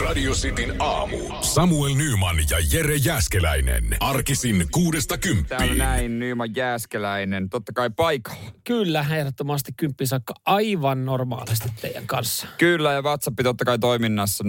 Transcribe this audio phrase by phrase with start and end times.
[0.00, 1.16] Radio Cityn aamu.
[1.40, 3.96] Samuel Nyman ja Jere Jäskeläinen.
[4.00, 5.78] Arkisin kuudesta Täällä kymppiin.
[5.78, 8.40] näin Nyman Jääskeläinen, totta kai paikalla.
[8.64, 12.46] Kyllä, ehdottomasti kymppi saakka aivan normaalisti teidän kanssa.
[12.58, 14.48] Kyllä, ja WhatsApp totta kai toiminnassa 0447255854.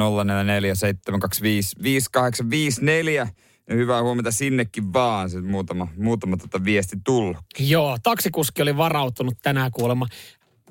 [3.70, 7.38] Ja hyvää huomenta sinnekin vaan, sitten muutama, muutama tota viesti tullut.
[7.60, 10.08] Joo, taksikuski oli varautunut tänään kuulemma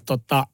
[0.06, 0.46] tota,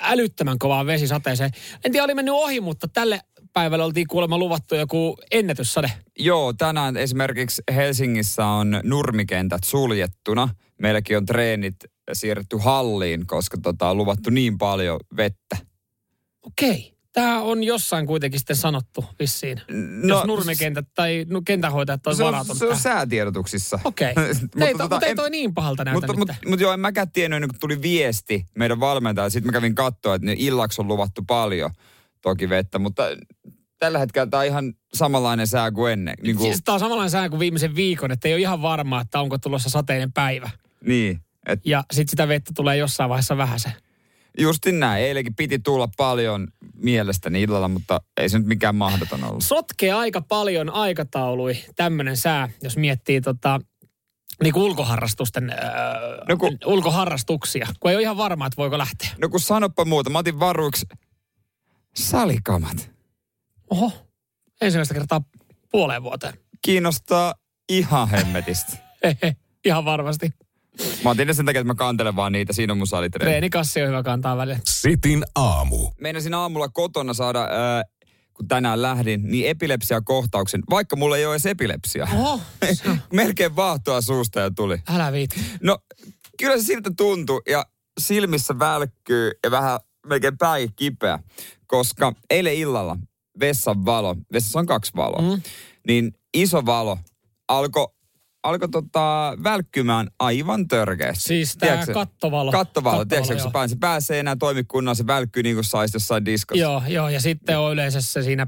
[0.00, 1.50] älyttömän kovaan vesisateeseen.
[1.84, 3.20] En tiedä, oli mennyt ohi, mutta tälle
[3.56, 5.92] päivälle oltiin kuulemma luvattu joku ennätyssade.
[6.18, 10.48] Joo, tänään esimerkiksi Helsingissä on nurmikentät suljettuna.
[10.82, 11.76] Meilläkin on treenit
[12.12, 15.56] siirretty halliin, koska tota, on luvattu niin paljon vettä.
[16.42, 16.96] Okei.
[17.12, 19.60] Tämä on jossain kuitenkin sitten sanottu vissiin.
[20.02, 22.82] No, Jos nurmikentät tai no, kentähoitajat on se on, varautunut se on tähän.
[22.82, 23.78] säätiedotuksissa.
[23.84, 24.14] Okei.
[24.42, 27.10] Mutta Ei, tota, ei en- toi niin pahalta näytä Mutta mut, mut joo, en mäkään
[27.12, 29.30] tiennyt, ennen kuin tuli viesti meidän valmentaja.
[29.30, 31.70] Sitten mä kävin katsoa, että ne illaksi on luvattu paljon
[32.22, 33.02] toki vettä, mutta
[33.78, 36.14] tällä hetkellä tämä on ihan samanlainen sää kuin ennen.
[36.22, 39.00] Niin, kuin, Siis tämä on samanlainen sää kuin viimeisen viikon, että ei ole ihan varmaa,
[39.00, 40.50] että onko tulossa sateinen päivä.
[40.86, 43.72] niin et Ja sitten sitä vettä tulee jossain vaiheessa vähän se.
[44.38, 45.04] justin näin.
[45.04, 49.44] Eilenkin piti tulla paljon mielestäni illalla, mutta ei se nyt mikään mahdoton ollut.
[49.44, 53.60] Sotkee aika paljon aikataului tämmöinen sää, jos miettii tota,
[54.42, 59.08] niin kuin ulkoharrastusten, öö, No kun- ulkoharrastuksia, kun ei ole ihan varma, että voiko lähteä.
[59.20, 60.86] No kun sanoppa muuta, mä otin varuiksi
[61.96, 62.90] salikamat.
[63.70, 63.92] Oho,
[64.60, 65.20] ensimmäistä kertaa
[65.70, 66.34] puoleen vuoteen.
[66.62, 67.34] Kiinnostaa
[67.68, 68.72] ihan hemmetistä.
[69.64, 70.30] Ihan varmasti.
[71.04, 72.52] Mä otin ne sen takia, että mä kantelen vaan niitä.
[72.52, 73.30] Siinä on mun salitreeni.
[73.30, 74.58] Treenikassi on hyvä kantaa välillä.
[74.64, 75.90] Sitin aamu.
[76.00, 77.82] meinasin aamulla kotona saada, ää,
[78.34, 82.08] kun tänään lähdin, niin epilepsiakohtauksen, vaikka mulla ei ole edes epilepsia.
[82.14, 82.40] Oho,
[83.12, 84.78] Melkein vaahtoa suusta ja tuli.
[84.88, 85.40] älä viitti.
[85.62, 85.78] No,
[86.38, 87.66] kyllä se siltä tuntui ja
[88.00, 91.18] silmissä välkkyy ja vähän melkein pää kipeä,
[91.66, 92.96] koska eilen illalla
[93.40, 95.42] vessan valo, vessassa on kaksi valoa, Mm.
[95.86, 96.98] niin iso valo
[97.48, 97.86] alkoi
[98.42, 101.22] alko tota, välkkymään aivan törkeästi.
[101.24, 101.92] Siis se?
[101.92, 102.52] kattovalo.
[102.52, 106.60] Kattovalo, tiedätkö, kun se, pääsee, enää toimi kunnolla, se välkkyy niin kuin saisi jossain diskossa.
[106.62, 108.46] Joo, joo, ja sitten on yleensä se siinä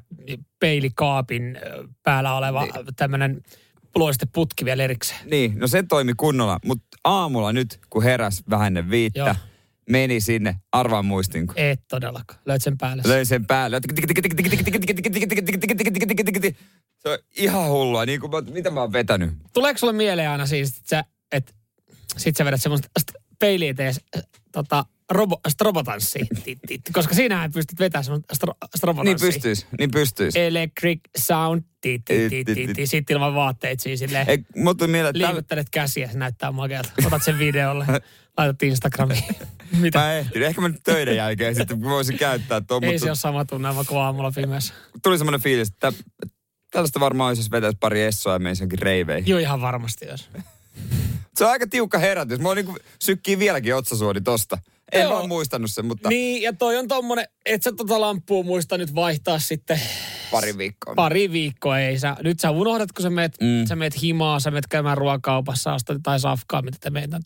[0.60, 1.58] peilikaapin
[2.02, 2.72] päällä oleva Niin.
[2.96, 3.42] tämmöinen
[3.94, 5.20] luisteputki vielä erikseen.
[5.30, 9.34] Niin, no se toimi kunnolla, mutta aamulla nyt, kun heräs vähän viittä, Joo.
[9.88, 11.54] Meni sinne, arvaan muistinko.
[11.56, 12.40] Et todellakaan.
[12.46, 13.02] Löit sen päälle.
[13.06, 13.80] Löin sen päälle.
[16.98, 19.30] Se on ihan hullua, niin kuin mä, mitä mä oon vetänyt.
[19.52, 21.54] Tuleeko sulle mieleen aina siis, että sä, et,
[22.16, 24.22] sit sä vedät semmoista st- peiliä tees, äh,
[24.52, 25.40] tota, robo,
[26.66, 26.80] tit.
[26.92, 29.28] koska siinähän pystyt vetämään semmoista stro, Niin strobotanssia.
[29.28, 30.36] pystyis, niin pystyis.
[30.36, 31.62] Electric sound,
[32.84, 34.30] sitten ilman vaatteet siinä silleen.
[34.30, 36.90] Ei, mulla että tällä, Liikuttelet käsiä, se näyttää makealta.
[37.06, 37.86] Otat sen videolle,
[38.38, 39.24] laitat Instagramiin.
[39.80, 39.98] Mitä?
[39.98, 40.42] mä ehtin.
[40.42, 43.84] Ehkä mä nyt töiden jälkeen sitten voisin käyttää tuon, Ei mutta se ole sama tunnelma
[43.84, 44.74] kuin aamulla pimeässä.
[45.02, 45.92] tuli semmoinen fiilis, että
[46.70, 49.28] tällaista varmaan olisi, jos vetäisi pari essoa ja menisi jonkin reiveihin.
[49.30, 50.28] Joo, ihan varmasti jos.
[51.36, 52.38] Se on aika tiukka herätys.
[52.40, 54.58] Mä niin sykkii vieläkin otsasuoni tosta.
[54.92, 55.12] En Joo.
[55.12, 58.94] vaan muistanut sen, mutta Niin, ja toi on tommonen, et sä tota lamppua muista nyt
[58.94, 59.80] vaihtaa sitten
[60.30, 60.94] pari viikkoa.
[60.94, 61.78] pari viikkoa.
[61.78, 63.66] Ei sä, nyt sä unohdat, kun sä meet, Mm.
[63.66, 67.20] sä meet himaa, sä meet käymään ruokakaupassa, ostat tai safkaa, mitä te meitä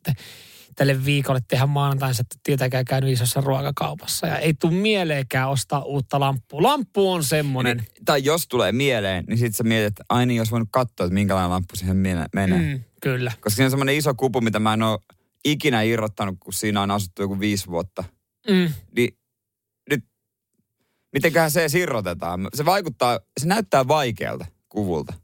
[0.76, 4.26] tälle viikolle tehdä maanantaina, että tietenkään käynyt isossa ruokakaupassa.
[4.26, 6.62] Ja ei tule mieleenkään ostaa uutta lamppua.
[6.62, 7.76] Lamppu on semmonen.
[7.76, 11.06] Niin, tai jos tulee mieleen, niin sitten sä mietit, että ai niin, jos voinut katsoa,
[11.06, 12.58] että minkälainen lamppu siihen mene- menee.
[12.76, 12.80] Mm.
[13.02, 13.30] Kyllä.
[13.40, 14.98] Koska siinä on semmoinen iso kupu, mitä mä en ole
[15.44, 18.04] ikinä irrottanut, kun siinä on asuttu joku viisi vuotta.
[18.50, 18.72] Mm.
[18.97, 19.19] Niin
[19.91, 20.04] nyt,
[21.12, 22.48] mitenköhän se irrotetaan?
[22.54, 25.14] Se vaikuttaa, se näyttää vaikealta kuvulta.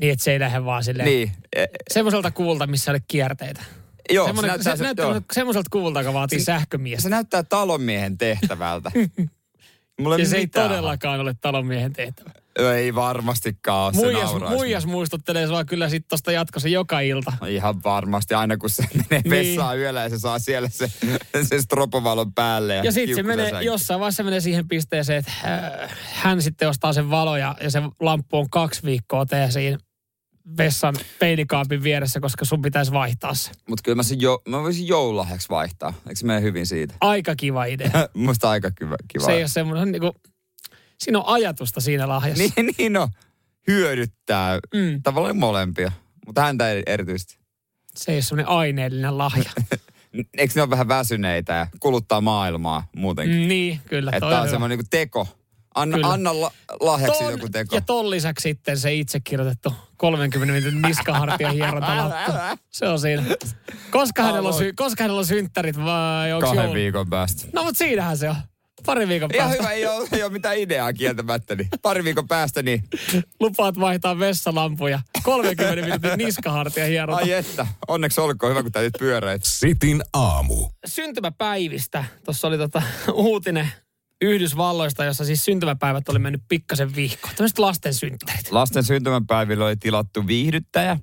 [0.00, 1.06] Niin, että se ei lähde vaan silleen.
[1.08, 1.32] Niin.
[1.56, 3.64] E, Semmoiselta kuvulta, missä ole kierteitä.
[4.10, 5.20] joo, se Semmoinen, näyttää, se, näyttää joo.
[5.32, 7.02] semmoiselta kuvulta, joka vaatii Se- sähkömiestä.
[7.02, 8.90] se näyttää talonmiehen tehtävältä.
[10.00, 12.30] Mulla Ja se ei todellakaan ole talonmiehen tehtävä.
[12.58, 14.56] Ei varmastikaan se Muijas, nauraisi.
[14.56, 17.32] muijas muistuttelee sua kyllä sitten tosta jatkossa joka ilta.
[17.40, 19.30] No Ihan varmasti, aina kun se menee Niin.
[19.30, 20.90] vessaan yöllä ja se saa siellä se,
[21.48, 22.74] se stropovalon päälle.
[22.74, 23.64] Ja, Ja sitten se menee, sänky.
[23.64, 25.32] jossain vaiheessa menee siihen pisteeseen, että
[25.82, 29.78] äh, hän sitten ostaa sen valo ja, ja se lamppu on kaksi viikkoa tee siinä
[30.58, 33.50] vessan peinikaapin vieressä, koska sun pitäisi vaihtaa se.
[33.68, 35.88] Mutta kyllä mä, sen jo, mä voisin joululahjaksi vaihtaa.
[36.08, 36.94] Eikö se mene hyvin siitä?
[37.00, 37.90] Aika kiva idea.
[38.14, 38.96] Musta aika kiva.
[39.08, 39.24] kiva.
[39.24, 40.12] Se ei ole semmoinen, niin kuin,
[40.98, 42.44] siinä on ajatusta siinä lahjassa.
[42.56, 43.08] niin, niin no,
[43.68, 45.02] hyödyttää Mm.
[45.02, 45.92] tavallaan molempia.
[46.26, 47.38] Mutta häntä erityisesti.
[47.96, 49.50] Se ei ole semmoinen aineellinen lahja.
[50.38, 53.36] Eikö ne ole vähän väsyneitä ja kuluttaa maailmaa muutenkin?
[53.40, 53.48] Mm.
[53.48, 54.10] niin, kyllä.
[54.14, 55.28] Että tää on semmoinen niin teko.
[55.74, 56.12] Anna, Kyllä.
[56.12, 57.74] anna la, lahjaksi Ton- joku teko.
[57.74, 62.32] Ja ton lisäksi sitten se itse kirjoitettu 30 minuutin niskahartia hierontalappu.
[62.70, 63.22] Se on siinä.
[63.90, 66.74] Koska hänellä on, sy- koska hänellä on synttärit vai onko Kahden joulu?
[66.74, 67.46] viikon päästä.
[67.52, 68.36] No mutta siinähän se on.
[68.86, 71.54] Pari viikon Ihan päästä hyvä, ei ole, ei ole mitään ideaa kieltämättä.
[71.54, 72.84] Niin pari viikon päästä, niin
[73.40, 75.00] lupaat vaihtaa vessalampuja.
[75.22, 77.18] 30 minuutin niskahartia hierota.
[77.18, 79.40] ai että, onneksi olkoon hyvä, kun tää nyt pyöreät.
[79.44, 80.68] Sitin aamu.
[80.86, 82.04] syntymäpäivistä.
[82.24, 83.68] Tuossa oli tota uutinen
[84.22, 87.34] Yhdysvalloista, jossa siis syntymäpäivät oli mennyt pikkasen vihkoon.
[87.34, 88.52] Tämmöiset lasten synttärit.
[88.52, 90.98] Lasten syntymäpäivillä oli tilattu viihdyttäjä.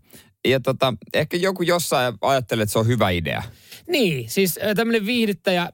[0.47, 3.43] Ja tota, ehkä joku jossain ajattelee, että se on hyvä idea.
[3.87, 5.69] Niin, siis tämmöinen viihdyttäjä,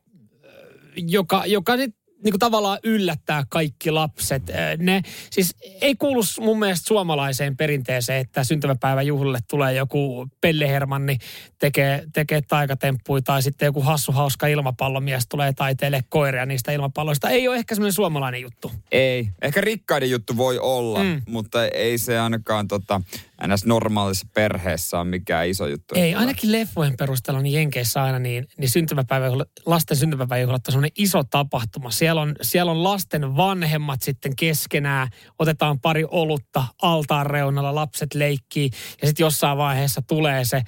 [0.97, 4.43] joka, joka nyt niin kuin tavallaan yllättää kaikki lapset.
[4.77, 5.01] Ne
[5.31, 11.17] siis ei kuulu mun mielestä suomalaiseen perinteeseen, että syntymäpäivän juhlille tulee joku Pelle Hermanni
[11.59, 17.29] tekee, tekee taikatemppuja tai sitten joku hassu hauska ilmapallomies tulee taiteelle koiria niistä ilmapalloista.
[17.29, 18.71] Ei ole ehkä semmoinen suomalainen juttu.
[18.91, 19.29] Ei.
[19.41, 21.21] Ehkä rikkaiden juttu voi olla, mm.
[21.27, 23.01] mutta ei se ainakaan tota,
[23.47, 23.65] ns.
[23.65, 25.95] normaalissa perheessä ole mikään iso juttu.
[25.95, 31.23] Ei, ainakin leffojen perusteella niin Jenkeissä aina niin, niin syntymäpäiväjuhla, lasten syntymäpäiväjuhlat on semmoinen iso
[31.23, 31.91] tapahtuma.
[31.91, 35.07] Siellä on, siellä on lasten vanhemmat sitten keskenään,
[35.39, 38.69] otetaan pari olutta altaan reunalla, lapset leikkii
[39.01, 40.61] ja sitten jossain vaiheessa tulee se,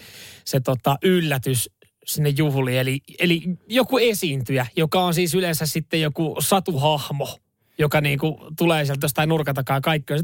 [0.46, 1.70] se tota yllätys
[2.06, 2.80] sinne juhliin.
[2.80, 7.38] Eli, eli joku esiintyjä, joka on siis yleensä sitten joku satuhahmo,
[7.78, 10.20] joka niinku tulee sieltä jostain nurkan takaa kaikki on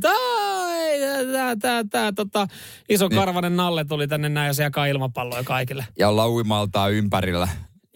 [1.19, 2.47] sitä, tämä, tämä, tämä, tota,
[2.89, 5.85] iso karvanen nalle tuli tänne näin ja se jakaa ilmapalloja kaikille.
[5.99, 7.47] Ja ollaan uimaltaan ympärillä.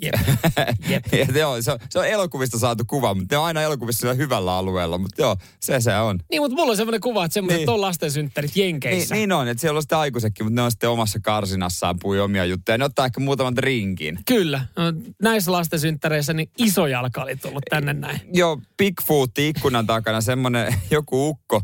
[0.01, 0.15] Jep.
[0.89, 1.05] Jep.
[1.33, 4.13] ja joo, se, on, se on elokuvista saatu kuva, mutta ne on aina elokuvissa sillä
[4.13, 4.97] hyvällä alueella.
[4.97, 6.19] Mutta joo, se se on.
[6.31, 7.69] Niin, mutta mulla on semmoinen kuva, että semmoiset Niin.
[7.69, 9.15] on lastensynttärit Niin, Jenkeissä.
[9.15, 12.45] niin on, että siellä on sitten aikuisetkin, mutta ne on sitten omassa karsinassaan pui omia
[12.45, 12.77] juttuja.
[12.77, 14.19] Ne ottaa ehkä muutaman drinkin.
[14.25, 14.65] Kyllä.
[14.75, 14.83] No,
[15.21, 18.21] näissä lastensynttäreissä niin iso jalka oli tullut tänne näin.
[18.33, 21.61] Joo, Bigfoot ikkunan takana, semmoinen joku ukko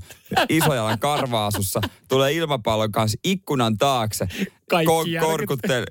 [0.50, 4.28] isojalan karvaasussa, tulee ilmapallon kanssa ikkunan taakse,
[4.70, 5.22] Kaikki järkyttää.
[5.22, 5.86] korkuttele,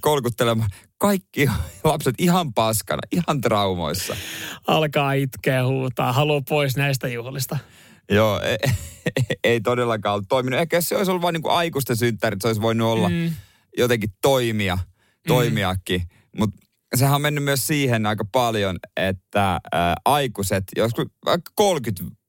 [0.00, 0.70] kolkuttelemaan.
[1.04, 1.46] Kaikki
[1.84, 4.16] lapset ihan paskana, ihan traumoissa.
[4.66, 7.58] Alkaa itkeä huutaa, haluaa pois näistä juhlista.
[8.10, 8.56] Joo, ei,
[9.44, 10.60] ei todellakaan ollut toiminut.
[10.60, 13.14] Ehkä jos se olisi ollut vain niin aikuisten synttärit, se olisi voinut olla Mm.
[13.14, 13.30] mm.
[13.78, 14.78] jotenkin toimia,
[15.26, 16.00] toimiakin.
[16.00, 16.38] Mm.
[16.38, 16.56] Mutta
[16.94, 21.52] sehän on mennyt myös siihen aika paljon, että ää, aikuiset, joskus vaikka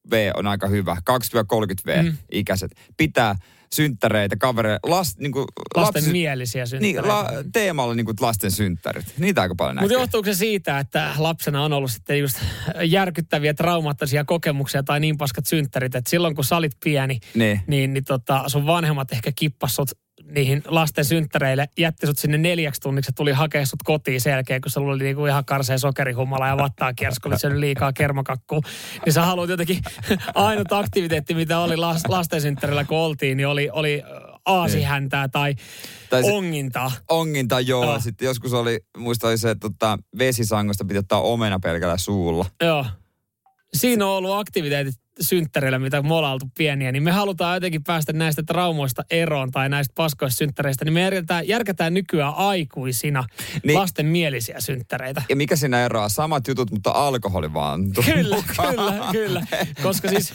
[0.05, 2.05] 30V on aika hyvä, 20-30V Mm.
[2.09, 2.17] mm.
[2.31, 3.35] ikäiset, pitää
[3.73, 7.07] synttäreitä, kavereita, last, niin kuin, Lasten lapsi- mielisiä niin, synttäreitä.
[7.07, 9.05] la, teemalla niin kuin lasten synttärit.
[9.19, 12.37] Niitä aika paljon Mutta johtuuko se siitä, että lapsena on ollut sitten just
[12.83, 17.61] järkyttäviä traumaattisia kokemuksia tai niin paskat synttärit, että silloin kun sä olit pieni, Niin.
[17.67, 19.91] niin, niin tota, sun vanhemmat ehkä kippasut
[20.31, 24.61] niihin lasten synttäreille, jätti sut sinne neljäksi tunniksi ja tuli hakea sut kotiin sen jälkeen,
[24.61, 26.93] kun sulla oli niinku ihan karseen sokerihumala ja vattaa
[27.25, 28.59] olit syönyt liikaa kermakakkua.
[29.05, 29.81] Niin sä haluat jotenkin,
[30.35, 35.55] ainut aktiviteetti, mitä oli las, lasten synttärillä, kun oltiin, niin oli, oli äh, aasihäntää tai,
[36.09, 36.91] Tai se- ongintaa.
[37.09, 37.83] Onginta joo.
[37.83, 37.93] Joo.
[37.93, 38.01] Oh.
[38.01, 42.45] Sitten joskus oli, muista oli se, että tota, vesisangosta piti ottaa omena pelkällä suulla.
[42.63, 42.85] Joo.
[43.73, 48.13] Siinä on ollut aktiviteetit synttärillä, mitä me ollaan oltu pieniä, niin me halutaan jotenkin päästä
[48.13, 53.23] näistä traumoista eroon tai näistä paskoista synttäreistä, niin me järkätään, järkätään nykyään aikuisina
[53.63, 53.79] niin.
[53.79, 55.21] Lasten mielisiä synttäreitä.
[55.29, 56.09] Ja mikä siinä eroaa?
[56.09, 57.91] Samat jutut, mutta alkoholi vaan.
[58.05, 58.75] Kyllä, mukaan.
[58.75, 59.47] kyllä, kyllä.
[59.83, 60.33] Koska siis,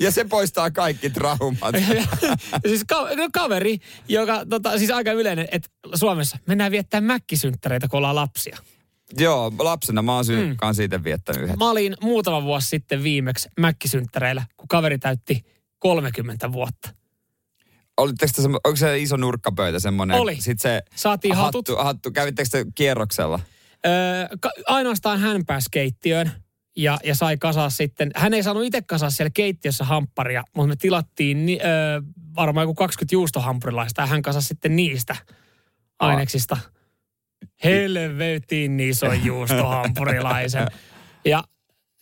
[0.00, 1.74] Ja se poistaa kaikki traumat.
[2.68, 3.78] siis ka- no kaveri,
[4.08, 8.58] joka tota, siis aika yleinen, että Suomessa mennään viettää mäkkisynttäreitä, kun ollaan lapsia.
[9.18, 10.74] Joo, lapsena mä oon Mm.
[10.74, 11.58] siitä viettänyt yhden.
[11.58, 15.42] Mä olin muutama vuosi sitten viimeksi mäkkisynttäreillä, kun kaveri täytti
[15.78, 16.90] 30 vuotta.
[17.96, 20.16] Olitteko te, semmo- onko se iso nurkkapöytä semmoinen?
[20.20, 20.36] Oli.
[20.40, 21.68] Sitten se Saatiin hatut.
[21.68, 22.10] hattu, hattu.
[22.10, 23.40] Kävittekö te kierroksella?
[23.86, 23.92] Öö,
[24.40, 26.30] ka- ainoastaan hän pääsi keittiöön
[26.76, 28.10] ja, ja sai kasaa sitten.
[28.16, 32.00] Hän ei saanut itse kasaa siellä keittiössä hampparia, mutta me tilattiin ni, öö,
[32.36, 35.16] varmaan joku 20 juustohampurilaista ja hän kasasi sitten niistä
[35.98, 36.56] aineksista.
[37.64, 40.66] Helvetin ison juustohampurilaisen.
[41.24, 41.44] Ja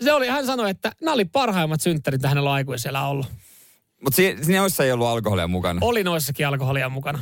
[0.05, 3.27] se oli, hän sanoi, että nämä oli parhaimmat synttärit, mitä hänellä on aikuisella ollut.
[4.05, 5.79] Mutta si- siinä joissa ei ollut alkoholia mukana.
[5.83, 7.19] Oli noissakin alkoholia mukana.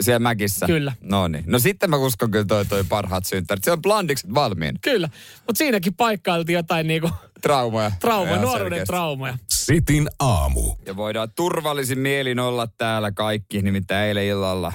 [0.00, 0.66] Siellä mäkissä.
[0.66, 0.92] Kyllä.
[1.00, 1.44] No niin.
[1.46, 3.64] No sitten mä uskon kyllä toi, toi parhaat synttärit.
[3.64, 4.74] Se on blandikset valmiin.
[4.80, 5.08] Kyllä,
[5.46, 7.10] mutta siinäkin paikkailtiin jotain niinku
[7.42, 7.92] Traumoja.
[8.00, 8.86] traumaa, Ihan nuoruuden selkeästi.
[8.92, 9.38] traumoja.
[9.50, 10.74] Sitin aamu.
[10.86, 14.72] Ja voidaan turvallisin mielin olla täällä kaikki, nimittäin eilen illalla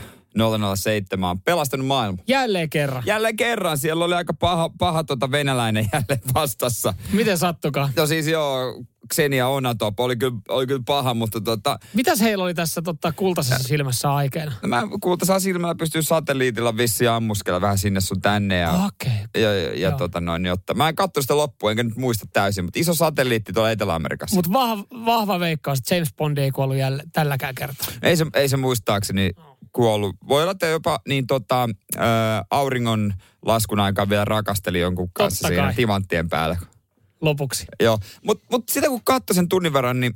[0.75, 2.17] 007 on pelastanut maailma.
[2.27, 3.03] Jälleen kerran.
[3.05, 6.93] Jälleen kerran, siellä oli aika paha, paha tota venäläinen jälleen vastassa.
[7.11, 7.89] Miten sattukaan?
[7.95, 12.53] No siis joo, Xenia Onatop oli kyllä, oli kyllä paha, mutta tota, Mitäs heillä oli
[12.53, 14.51] tässä totta, kultaisessa silmässä aikeena?
[14.61, 19.43] no mä kultaisella silmällä pystyy satelliitilla vissiin ammuskella vähän sinne sun tänne ja, Okei.
[19.43, 20.73] ja, ja, ja tota noin, jotta.
[20.73, 24.35] Mä en katso sitä loppuun, enkä nyt muista täysin, mutta iso satelliitti tuolla Etelä-Amerikassa.
[24.35, 27.87] Mutta vahva, vahva veikkaus, että James Bond ei kuollut jälle, tälläkään kertaa.
[28.01, 29.29] Ei se, ei se muistaakseni
[29.73, 30.15] kuollut.
[30.27, 31.99] Voi olla, että jopa niin tota, ö,
[32.49, 33.13] auringon
[33.45, 35.73] laskun aikaan vielä rakasteli jonkun kanssa Totta siinä kai.
[35.75, 36.57] timanttien päällä.
[37.21, 37.65] Lopuksi.
[37.79, 40.13] Joo, mutta mut sitä kun katsoi sen tunnin verran, niin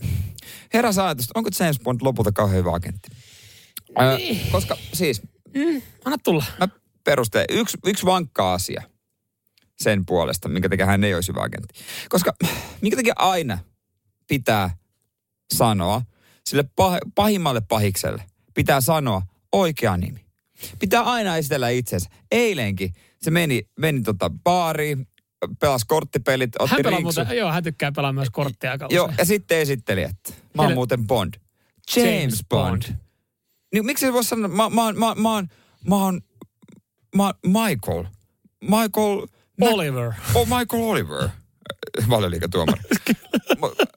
[0.73, 3.09] heräsi ajatus, että onko James Bond lopulta kauhean hyvä agentti?
[4.01, 4.51] Ö, Niin.
[4.51, 5.21] koska siis,
[6.05, 6.43] Anna tulla.
[6.59, 6.67] mä
[7.03, 8.83] perusteen, yksi, yksi vankka asia
[9.79, 11.73] sen puolesta, minkä takia hän ei olisi hyvä agentti.
[12.09, 12.33] Koska
[12.81, 13.57] minkä takia aina
[14.27, 14.77] pitää
[15.53, 16.01] sanoa
[16.45, 18.23] sille pah, pahimmalle pahikselle,
[18.53, 20.25] pitää sanoa oikea nimi.
[20.79, 22.09] Pitää aina esitellä itsensä.
[22.31, 25.07] Eilenkin se meni, meni tota baariin,
[25.59, 29.25] pelasi korttipelit, otti Hän pelaa muuten, joo, hän tykkää pelaa myös korttia aika Joo, ja
[29.25, 31.33] sitten esitteli, että mä oon muuten Bond.
[31.95, 32.81] James, Bond.
[33.73, 35.47] Niin miksi se voi sanoa, mä, mä, mä, mä, oon-
[35.87, 36.21] mä, oon,
[37.15, 38.05] mä oon Michael.
[38.61, 39.27] Michael...
[39.61, 40.13] Oliver.
[40.33, 41.29] Oh, Michael Oliver.
[42.09, 42.81] Valioliikatuomari.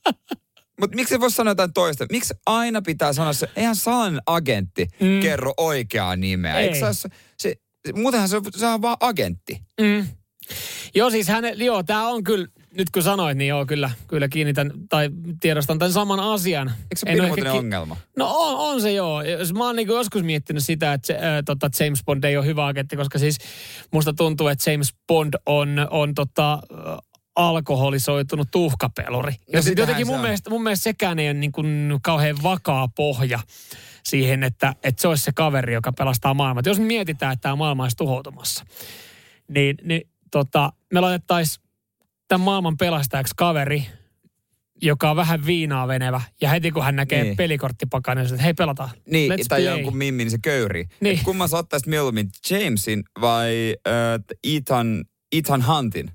[0.80, 2.06] Mutta mut miksi se voi sanoa jotain toista?
[2.12, 5.20] Miksi aina pitää sanoa se, eihän salainen agentti mm.
[5.20, 6.58] kerro oikeaa nimeä.
[6.58, 6.68] Ei.
[6.68, 7.08] Eikö se,
[7.38, 7.54] se,
[7.86, 9.62] se, muutenhan se, se on vaan agentti.
[9.80, 10.06] Mm.
[10.94, 12.46] Joo, siis häne, joo, tämä on kyllä,
[12.76, 15.10] nyt kun sanoit, niin joo, kyllä, kyllä kiinnitän tai
[15.40, 16.68] tiedostan tämän saman asian.
[16.68, 17.96] Eikö se ole ki- ongelma?
[18.16, 19.22] No on, on se joo.
[19.58, 22.66] Mä oon niinku joskus miettinyt sitä, että se, äh, tota, James Bond ei ole hyvä
[22.66, 23.38] agentti, koska siis
[23.92, 26.58] musta tuntuu, että James Bond on, on tota,
[27.36, 29.32] alkoholisoitunut tuhkapeluri.
[29.32, 30.22] Ja No sit sitähän jotenkin mun on.
[30.22, 33.38] mielestä, mun mielestä sekään ei ole niin kuin kauhean vakaa pohja
[34.04, 36.62] siihen, että, että se olisi se kaveri, joka pelastaa maailmaa.
[36.66, 38.64] Jos me mietitään, että tämä maailma olisi tuhoutumassa,
[39.48, 41.64] niin, niin tota, me laitettaisiin
[42.28, 43.86] tämän maailman pelastajaksi kaveri,
[44.82, 46.20] joka on vähän viinaa venevä.
[46.40, 47.36] Ja heti kun hän näkee Niin.
[47.36, 48.90] pelikorttipakan, niin että hei pelataan.
[49.10, 49.72] Niin, Let's tai play.
[49.74, 50.84] jonkun mimmi, niin se köyri.
[51.00, 51.18] Niin.
[51.18, 53.94] Et kumman sä ottaisit mieluummin, Jamesin vai äh,
[54.56, 56.10] Ethan, Ethan Huntin?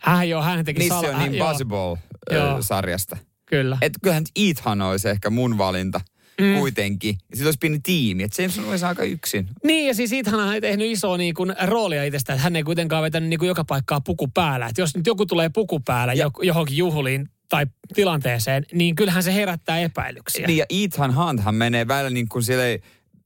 [0.00, 3.16] Hän joo, hän teki Mission joo, Impossible-sarjasta.
[3.46, 3.78] Kyllä.
[3.80, 6.00] Että kyllähän Ethan olisi ehkä mun valinta
[6.40, 6.54] mm.
[6.58, 7.14] kuitenkin.
[7.14, 8.22] Sitten olisi pieni tiimi.
[8.22, 9.48] Että James olisi aika yksin.
[9.64, 13.02] Niin, ja siis hän ei tehnyt isoa niin kuin, roolia itsestä, että hän ei kuitenkaan
[13.02, 14.66] vetänyt niin kuin joka paikkaa puku päällä.
[14.66, 19.22] Että jos nyt joku tulee puku päällä Ja- jo, johonkin juhliin tai tilanteeseen, niin kyllähän
[19.22, 20.46] se herättää epäilyksiä.
[20.46, 22.80] Niin ja Ethan Hunthan menee välillä niin kuin sille,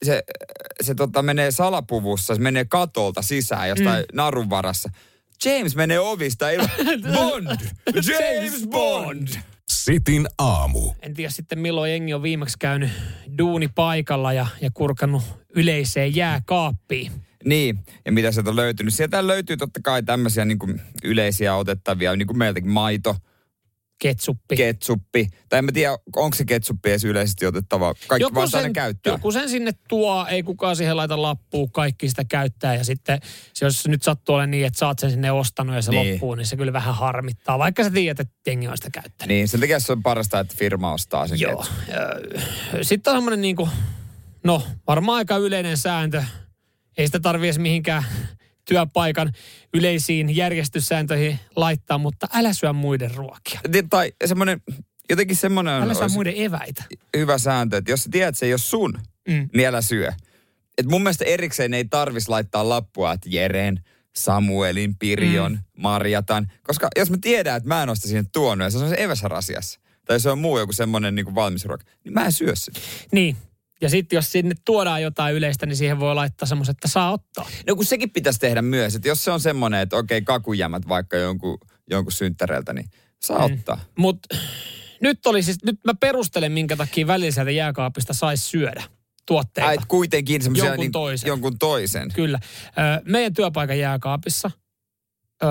[0.05, 0.23] se,
[0.81, 4.17] se tota menee salapuvussa, se menee katolta sisään jostain mm.
[4.17, 4.89] narun varassa.
[5.45, 6.69] James menee ovista ilman.
[7.13, 7.59] Bond!
[7.85, 9.27] James Bond!
[9.69, 10.93] Sitin aamu.
[11.01, 12.91] En tiedä sitten milloin jengi on viimeksi käynyt
[13.37, 15.23] duuni paikalla ja, ja kurkannut
[15.55, 17.11] yleiseen jääkaappiin.
[17.45, 18.93] Niin, ja mitä sieltä on löytynyt?
[18.93, 23.15] Sieltä löytyy totta kai tämmöisiä niin kuin yleisiä otettavia, niin kuin meiltäkin maito,
[23.99, 24.55] Ketsuppi.
[24.55, 25.27] ketsuppi.
[25.49, 27.93] Tai en mä tiedä, onko se ketsuppi edes yleisesti otettava.
[28.07, 29.13] Kaikki vaan saa ne käyttää.
[29.13, 32.75] joku sen sinne tuo, ei kukaan siihen laita lappua, kaikki sitä käyttää.
[32.75, 33.19] Ja sitten
[33.53, 36.13] se, jos nyt sattuu olemaan niin, että sä oot sen sinne ostanut ja se Niin.
[36.13, 37.59] loppuu, niin se kyllä vähän harmittaa.
[37.59, 39.27] Vaikka sä tiedät, että jengi on sitä käyttänyt.
[39.27, 41.55] Niin, sen takia se on parasta, että firma ostaa sen Joo.
[41.57, 41.95] ketsupin.
[42.73, 43.69] Ö, Sitten on semmoinen niin kuin,
[44.43, 46.23] no varmaan aika yleinen sääntö.
[46.97, 48.05] Ei sitä tarvi edes mihinkään
[48.65, 49.31] työpaikan
[49.73, 53.59] yleisiin järjestyssääntöihin laittaa, mutta älä syö muiden ruokia.
[53.89, 54.61] Tai semmoinen,
[55.09, 56.83] jotenkin semmoinen Älä syö muiden eväitä.
[57.17, 59.49] hyvä sääntö, että jos sä tiedät, että se ei ole sun, Mm.
[59.53, 60.11] niin älä syö.
[60.77, 63.79] Et mun mielestä erikseen ei tarvis laittaa lappua, että Jeren,
[64.15, 65.59] Samuelin, Pirjon, mm.
[65.77, 66.51] Marjatan.
[66.63, 69.79] Koska jos mä tiedän, että mä en sitä sinne tuonut ja se on se eväsrasiassa,
[70.05, 72.79] tai se on muu joku semmoinen niin valmis ruoka, niin mä en syö sitä.
[73.11, 73.37] Niin.
[73.81, 77.49] Ja sitten jos sinne tuodaan jotain yleistä, niin siihen voi laittaa semmoiset, että saa ottaa.
[77.67, 81.17] No kun sekin pitäisi tehdä myös, että jos se on semmoinen, että okei, kakujämät vaikka
[81.17, 81.57] jonkun,
[81.89, 82.89] jonkun synttäreiltä, niin
[83.21, 83.53] saa mm.
[83.53, 83.79] ottaa.
[83.97, 84.35] Mutta
[85.01, 88.83] nyt oli siis, nyt mä perustelen, minkä takia välillä sieltä jääkaapista saisi syödä
[89.25, 89.67] tuotteita.
[89.67, 91.27] Ai, kuitenkin semmoisia Jonkun niin, toisen.
[91.27, 92.11] jonkun toisen.
[92.13, 92.39] Kyllä.
[92.67, 94.51] Ö, meidän työpaikan jääkaapissa
[95.43, 95.47] ö,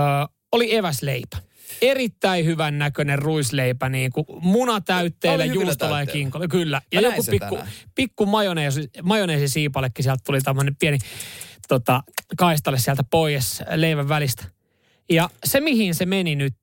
[0.52, 1.36] oli eväsleipä.
[1.82, 6.48] Erittäin hyvän näköinen ruisleipä, niin kuin munatäytteillä, Oli hyvillä juustolla ja kinkolla.
[6.48, 6.82] Kyllä.
[6.92, 7.72] Ja joku pikku, tänään.
[7.94, 10.98] pikku majoneesi, majoneesisiipalekin sieltä tuli tämmöinen pieni
[11.68, 12.02] tota,
[12.36, 14.44] kaistalle sieltä pois leivän välistä.
[15.10, 16.56] Ja se, mihin se meni nyt,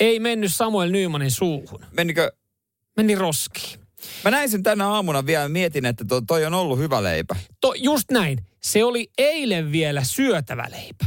[0.00, 1.84] ei mennyt Samuel Nymanin suuhun.
[1.96, 2.32] Menikö,
[2.96, 3.80] Meni roskiin.
[4.24, 7.36] mä näin sen tänä aamuna vielä ja mietin, että to, toi on ollut hyvä leipä.
[7.60, 8.38] To, just näin.
[8.62, 11.06] Se oli eilen vielä syötävä leipä.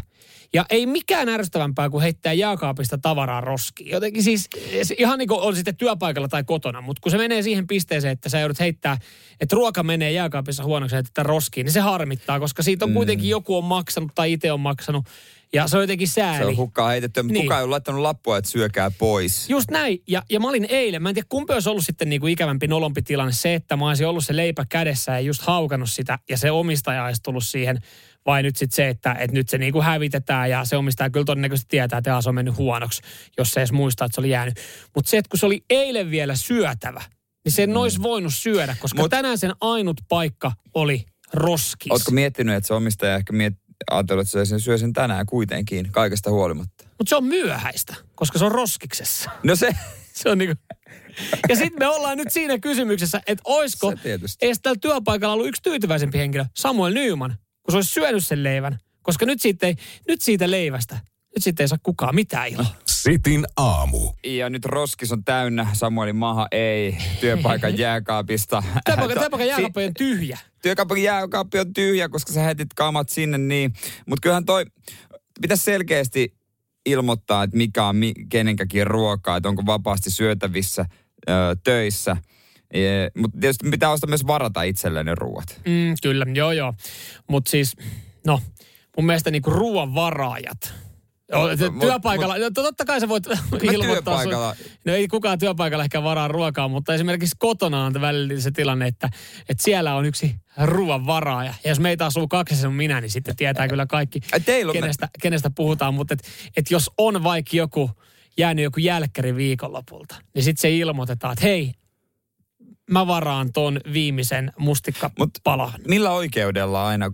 [0.54, 3.92] Ja ei mikään ärsyttävämpää kuin heittää jääkaapista tavaraa roskiin.
[3.92, 4.50] Jotenkin siis
[4.98, 8.30] ihan niin kuin on sitten työpaikalla tai kotona, mutta kun se menee siihen pisteeseen, että
[8.30, 8.98] sä joudut heittää,
[9.42, 13.58] että ruoka menee jääkaapissa huonoksi ja roskiin, niin se harmittaa, koska siitä on kuitenkin joku
[13.58, 15.06] on maksanut tai itse on maksanut.
[15.54, 16.46] Ja se on jotenkin Se sääli.
[16.52, 17.46] on hukkaan heitetty, mutta Niin.
[17.46, 19.50] kukaan ei ole laittanut lappua, että syökää pois.
[19.50, 20.04] Just näin.
[20.08, 22.68] Ja, ja mä olin eilen, mä en tiedä kumpi olisi ollut sitten niin kuin ikävämpi
[22.68, 23.34] nolompi tilanne.
[23.34, 27.04] Se, että mä olisin ollut se leipä kädessä ja just haukannut sitä ja se omistaja
[27.06, 27.80] olisi tullut siihen.
[28.26, 31.26] Vai nyt sitten se, että, että nyt se niin kuin hävitetään ja se omistaja kyllä
[31.26, 33.02] todennäköisesti tietää, että se on mennyt huonoksi,
[33.38, 34.60] jos se edes muistaa, että se oli jäänyt.
[34.96, 37.02] Mutta se, että kun se oli eilen vielä syötävä,
[37.46, 37.76] niin sen mm.
[37.76, 41.92] olisi voinut syödä, koska Mut- Mut, tänään sen ainut paikka oli roskis.
[41.92, 43.54] Ootko miettinyt, että se omistaja ehkä miet,
[43.92, 46.84] ajatellut, että se sen syö sen tänään kuitenkin, kaikesta huolimatta?
[46.98, 49.30] Mutta se on myöhäistä, koska se on roskiksessa.
[49.44, 49.76] No se,
[50.20, 50.62] Se on niinku...
[51.50, 53.94] Ja sitten me ollaan nyt siinä kysymyksessä, että oisko
[54.42, 58.80] edes tällä työpaikalla ollut yksi tyytyväisempi henkilö, Samuel Nyyman, kun se olisi syönyt sen leivän.
[59.02, 59.76] Koska nyt siitä, ei,
[60.08, 60.96] nyt siitä leivästä,
[61.36, 62.66] nyt siitä ei saa kukaan mitään iloa.
[63.04, 64.12] Sitin aamu.
[64.24, 68.64] ja nyt roskis on täynnä, Samuelin maha ei, työpaikan jääkaapista.
[68.86, 70.38] Työpaikan, työpaikan jääkaappi on tyhjä.
[70.62, 73.74] työkaupan jääkaappi on tyhjä, koska sä heitit kamat sinne niin.
[74.06, 74.66] Mutta kyllähän toi,
[75.42, 76.34] pitäisi selkeästi
[76.86, 80.86] ilmoittaa, että mikä on mi, kenenkäkin ruokaa, että onko vapaasti syötävissä
[81.30, 81.32] ö,
[81.64, 82.18] töissä.
[83.18, 85.62] Mutta tietysti pitää ostaa myös varata itselleen ne ruuat.
[85.66, 86.74] Mm, kyllä, joo joo.
[87.28, 87.76] Mutta siis,
[88.26, 88.42] no,
[88.98, 90.74] mun mielestä niinku ruoan varaajat.
[91.32, 93.24] Joo, se Mut- työpaikalla, no, totta kai sä voit
[93.74, 94.24] ilmoittaa.
[94.24, 94.34] Sun,
[94.86, 99.10] no ei kukaan työpaikalla ehkä varaa ruokaa, mutta esimerkiksi kotona on välillä se tilanne, että,
[99.50, 101.54] että siellä on yksi ruoan varaaja.
[101.64, 105.10] Ja jos meitä asuu kaksi, se on minä, niin sitten tietää kyllä kaikki, teillä kenestä,
[105.22, 105.94] kenestä puhutaan.
[105.94, 106.20] Mutta et,
[106.58, 107.92] et jos on vaikka joku,
[108.38, 111.74] jäänyt joku jälkkäri viikonlopulta, niin sitten se ilmoitetaan, että hei,
[112.90, 115.74] mä varaan ton viimeisen mustikkapalan.
[115.88, 117.12] Millä oikeudella aina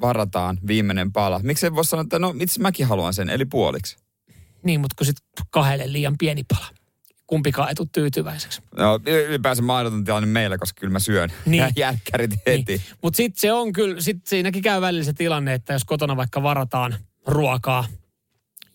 [0.00, 1.40] varataan viimeinen pala?
[1.42, 3.96] Miksi ei voi sanoa, että no itse mäkin haluan sen, eli puoliksi?
[4.62, 6.66] Niin, mutta kun sitten kahdelle liian pieni pala.
[7.26, 8.62] Kumpikaan ei tule tyytyväiseksi.
[8.76, 11.64] No, ylipäänsä mahdoton tilanne meillä, koska kyllä mä syön Niin.
[11.76, 12.64] jälkkärit heti.
[12.72, 12.80] Niin.
[13.02, 16.42] Mutta sitten se on kyllä, sit siinäkin käy välillä se tilanne, että jos kotona vaikka
[16.42, 16.94] varataan
[17.26, 17.84] ruokaa,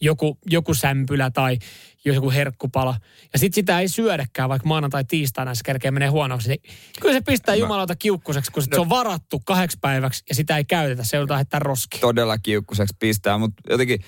[0.01, 1.59] joku, joku sämpylä tai
[2.05, 2.95] joku herkkupala,
[3.33, 6.61] ja sitten sitä ei syödäkään, vaikka maanantai tiistaina se kerkee menee huonoksi, niin
[7.01, 10.65] kyllä se pistää jumalauta kiukkuseksi, kun sit se on varattu kahdeksi päiväksi ja sitä ei
[10.65, 12.01] käytetä, se joudutaan heittää roskiin.
[12.01, 13.99] todella kiukkuseksi pistää, mutta jotenkin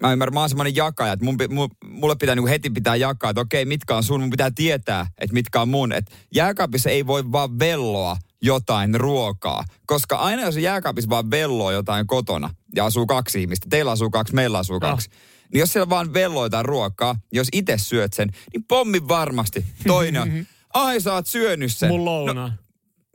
[0.00, 1.36] mä ymmärrän, mä oon semmoinen jakaja, että mun,
[1.84, 5.34] mulle pitää niinku heti pitää jakaa, että okei, mitkä on sun, mun pitää tietää, että
[5.34, 5.92] mitkä on mun.
[5.92, 12.06] Että jääkaapissa ei voi vaan velloa jotain ruokaa, koska aina jos jääkaapissa vaan velloo jotain
[12.06, 15.10] kotona ja asuu kaksi ihmistä, teillä asuu kaksi, meillä asuu kaksi,
[15.52, 20.46] niin jos siellä vaan velloo jotain ruokaa, jos itse syöt sen, niin pommi varmasti toinen
[20.74, 21.88] ai sä oot syönyt sen.
[21.88, 22.58] Mun No, lounaan.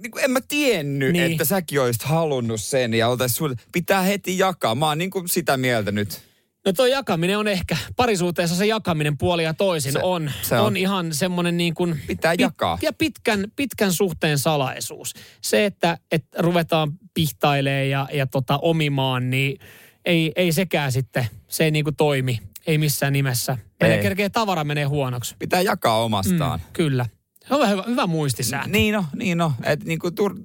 [0.02, 1.32] niin kuin en mä tiennyt, Niin.
[1.32, 4.76] että säkin olisit halunnut sen ja oltais sulle, pitää heti jakaa.
[4.76, 6.22] Mä oon niin kuin sitä mieltä nyt.
[6.66, 10.66] No tuo jakaminen on ehkä, parisuhteessa se jakaminen puoli ja toisin Se- on, se on,
[10.66, 12.02] on- ihan semmoinen niin kuin...
[12.08, 12.78] Pitää jakaa.
[12.82, 15.14] Ja pitkän, pitkän suhteen salaisuus.
[15.42, 19.60] Se, että, että ruvetaan pihtailemaan ja, ja tota, omimaan, niin
[20.06, 22.40] ei, ei sekään sitten, se ei niin kuin toimi.
[22.68, 23.58] Ei missään nimessä.
[23.82, 24.04] Menee Ei.
[24.04, 25.36] kerkee tavara menee huonoksi.
[25.40, 26.60] Pitää jakaa omastaan.
[26.60, 27.06] Mm, kyllä.
[27.48, 28.70] Se on hyvä, hyvä muistisääntö.
[28.70, 29.52] Niin on, niin on.
[29.64, 30.36] Et niin kuin tur...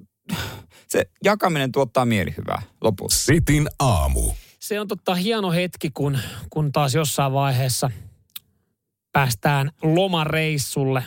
[0.87, 3.15] Se jakaminen tuottaa mielihyvää lopulta.
[3.15, 4.31] Sitin aamu.
[4.59, 6.17] Se on totta hieno hetki, kun,
[6.49, 7.91] kun taas jossain vaiheessa
[9.11, 11.03] päästään lomareissulle.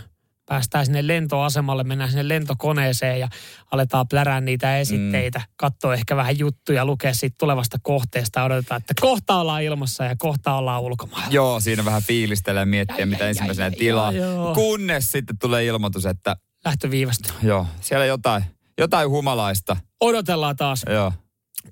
[0.47, 3.29] Päästään sinne lentoasemalle, mennään sinne lentokoneeseen ja
[3.71, 5.39] aletaan plärään niitä esitteitä.
[5.39, 5.45] Mm.
[5.57, 10.15] Katsoa ehkä vähän juttuja, lukea siitä tulevasta kohteesta ja odotetaan, että kohta ollaan ilmassa ja
[10.19, 11.27] kohta ollaan ulkomailla.
[11.31, 14.13] Joo, siinä vähän fiilistelee ja miettiä, Ai, mitä ai, ensimmäisenä ai, tilaa.
[14.13, 14.55] joo.
[14.55, 17.33] Kunnes sitten tulee ilmoitus, että Lähtö viivästyy.
[17.43, 18.45] joo, siellä jotain,
[18.79, 19.77] jotain humalaista.
[20.01, 20.83] Odotellaan taas.
[20.89, 21.13] Joo.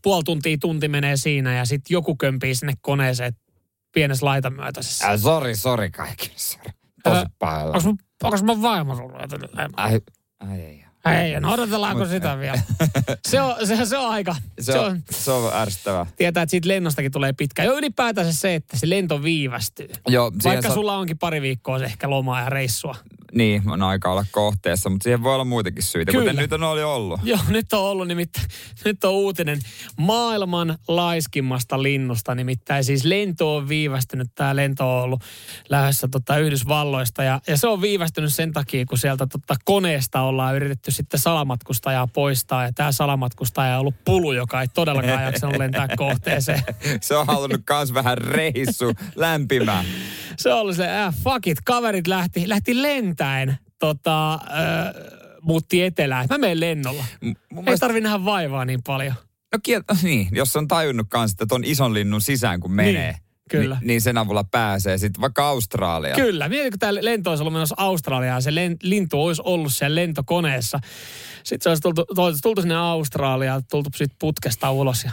[0.03, 3.33] Puoli tuntia, tunti menee siinä ja sitten joku kömpii sinne koneeseen
[3.95, 5.09] pienessä laitamyötäisessä.
[5.11, 6.71] Äh, sori, sori kaikille, sori.
[7.05, 7.25] Tosi.
[7.43, 9.19] Onko mun, onko mun vaimo sulla?
[9.77, 10.01] Ai,
[10.41, 10.83] ai, ei.
[11.23, 12.59] Ei, no odotellaanko sitä vielä?
[13.29, 14.37] Se on, se, se on aika.
[14.61, 16.07] Se on, se on ärsyttävää.
[16.17, 17.65] Tietää, että siitä lennostakin tulee pitkä.
[17.65, 19.89] Jo ylipäätänsä se, että se lento viivästyy.
[20.09, 22.97] Joo, Vaikka sulla onkin pari viikkoa se ehkä lomaa ja reissua.
[23.35, 26.25] Niin, on aika olla kohteessa, mutta siihen voi olla muitakin syitä, Kyllä.
[26.25, 27.21] kuten nyt on oli ollut.
[27.25, 28.47] Joo, nyt on ollut nimittäin,
[28.85, 29.59] nyt on uutinen
[29.97, 32.35] maailman laiskimmasta linnusta.
[32.35, 34.29] Nimittäin siis lento on viivästynyt.
[34.35, 35.23] Tämä lento on ollut
[35.69, 40.57] lähdössä tota Yhdysvalloista ja, ja se on viivästynyt sen takia, kun sieltä tota koneesta ollaan
[40.57, 42.65] yritetty sitten salamatkustajaa poistaa.
[42.65, 46.63] Ja tämä salamatkustaja on ollut pulu, joka ei todellakaan jaksanut lentää kohteeseen.
[47.01, 49.85] Se on halunnut kans vähän reissu, lämpimään.
[50.39, 52.83] Se on ollut se, äh, fuck it, kaverit lähti, lähti
[53.23, 54.41] lentäen, tota, äh,
[55.43, 56.27] muutti etelään.
[56.31, 57.05] Mä menen lennolla.
[57.21, 59.15] M- mun Ei mielestä, tarvi nähdä vaivaa niin paljon.
[59.53, 63.23] no kiel, niin, jos on tajunnut kans, että ton ison linnun sisään kun menee, Niin,
[63.51, 63.75] kyllä.
[63.81, 66.21] Niin, niin sen avulla pääsee sitten vaikka Australiaan.
[66.21, 69.95] Kyllä, mieti kun tämä lento olisi ollut menossa Australiaan, se len, lintu olisi ollut siellä
[69.95, 70.81] lentokoneessa.
[71.45, 72.05] Sitten se olisi tultu,
[72.43, 75.11] tultu, sinne Australiaan, tultu sitten putkesta ulos ja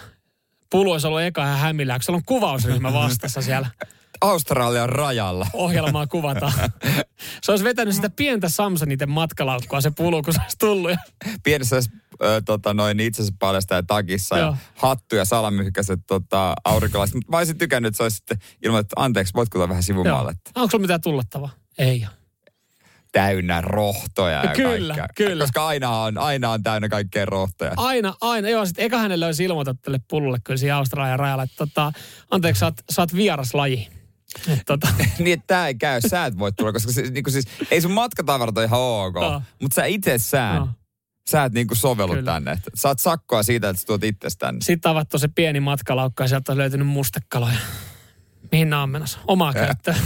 [0.72, 3.68] Pulu olisi ollut eka ihan hämillään, kun on kuvausryhmä vastassa siellä.
[4.22, 5.48] Australian rajalla.
[5.54, 6.54] Ohjelmaa kuvataan.
[7.44, 10.92] Se olisi vetänyt sitä pientä Samsoniten matkalaukkua se pulu, kun se olisi tullut.
[11.44, 11.76] Pienessä
[12.24, 14.48] ö, tota, noin itsensä paljastaja takissa Joo.
[14.52, 17.16] ja hattu ja salamyhkäiset tota, aurinkolaiset.
[17.16, 20.34] Mutta mä olisin tykännyt, että se olisi sitten ilman, että anteeksi, voitko tulla vähän sivumaalle.
[20.56, 21.50] Onko sulla mitään tullattavaa?
[21.78, 22.16] Ei ole.
[23.12, 25.26] täynnä rohtoja ja Kyllä, kaikkea.
[25.28, 25.44] kyllä.
[25.44, 27.72] Koska aina on, aina on täynnä kaikkea rohtoja.
[27.78, 28.50] Aina, aina.
[28.50, 31.92] Joo, sitten eka hänelle olisi ilmoitettu tälle pullolle kyllä siinä Australian rajalla, että tota,
[32.32, 33.88] anteeksi, sä oot, sä oot vieras laji.
[34.48, 34.88] Et tota,
[35.20, 37.92] niin, että tää ei käy, sä et voi tulla, koska se, niinku siis, ei sun
[37.92, 39.42] matkatavarat ole ihan ok, Joo.
[39.62, 40.68] mutta sä itsessään, Joo.
[41.30, 42.32] sä et niinku sovellu Kyllä.
[42.32, 42.58] tänne.
[42.76, 44.62] Saat sakkoa siitä, että sä tuot itses tänne.
[44.62, 47.58] Sitten avattu se pieni matkalaukka ja sieltä on löytynyt mustekaloja.
[48.52, 49.20] Mihin nämä on menossa?
[49.28, 49.98] Omaa käyttöön.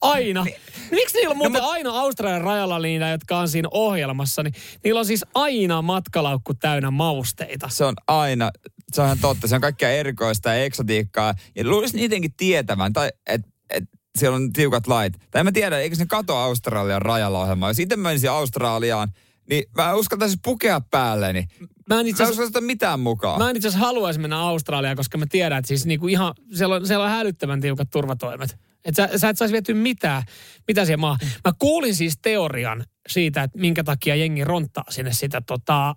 [0.00, 0.44] Aina.
[0.44, 0.56] Niin.
[0.90, 5.06] Miksi niillä on muuten aina Australian rajalla niitä, jotka on siinä ohjelmassa, niin niillä on
[5.06, 7.68] siis aina matkalaukku täynnä mausteita.
[7.68, 8.50] Se on aina,
[8.92, 11.34] se on ihan totta, se on kaikkea erikoista ja eksotiikkaa.
[11.56, 13.84] Ja luulisin niidenkin tietävän, tai että et,
[14.18, 15.14] siellä on tiukat lait.
[15.30, 17.70] Tai en mä tiedä, eikö ne kato Australian rajalla ohjelmaa.
[17.70, 19.08] Jos itse menisin Australiaan,
[19.50, 21.46] niin mä uskaltaisin pukea päälleni.
[21.88, 23.38] Mä en itse asiassa mitään mukaan.
[23.38, 26.74] Mä en itse asiassa haluaisi mennä Australiaan, koska mä tiedän, että siis niinku ihan, siellä
[26.74, 28.56] on, siellä on hälyttävän tiukat turvatoimet.
[28.84, 30.22] Että sä, sä et saisi viety mitään,
[30.68, 31.18] mitä siellä maa.
[31.44, 35.94] Mä kuulin siis teorian siitä, että minkä takia jengi ronttaa sinne sitä tota, äh,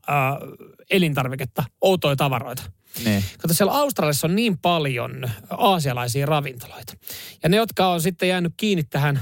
[0.91, 2.63] elintarviketta, outoja tavaroita.
[3.03, 3.23] Niin.
[3.37, 6.93] Kato, siellä Australiassa on niin paljon aasialaisia ravintoloita.
[7.43, 9.21] Ja ne, jotka on sitten jäänyt kiinni tähän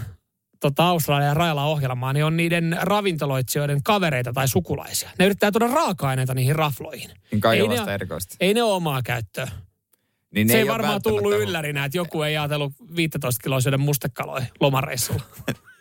[0.59, 5.09] tota, Australian rajalla ohjelmaan, niin on niiden ravintoloitsijoiden kavereita tai sukulaisia.
[5.19, 7.09] Ne yrittää tuoda raaka-aineita niihin rafloihin.
[7.31, 8.35] Niin Ei ne- erikoista.
[8.39, 9.47] Ei ne ole omaa käyttöä.
[10.35, 13.77] Niin ne se ei ole varmaan tullut yllärinä, että joku ei ajatellut 15 kiloa syödä
[13.77, 15.23] mustekaloja lomareissulla.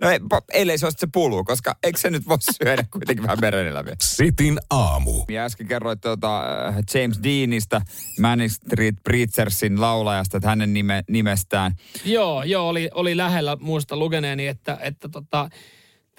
[0.00, 2.84] No ei, pa- ellei se ole sit se pulu, koska eikö se nyt voi syödä
[2.90, 3.96] kuitenkin vähän mereneläviä?
[4.02, 5.24] Sitin aamu.
[5.28, 7.80] Ja äsken kerroit tuota, äh, James Deanista,
[8.20, 11.74] Manic Street Preachersin laulajasta, että hänen nime, nimestään.
[12.04, 15.50] joo, joo, oli, oli lähellä muista lukeneeni, että, että tota,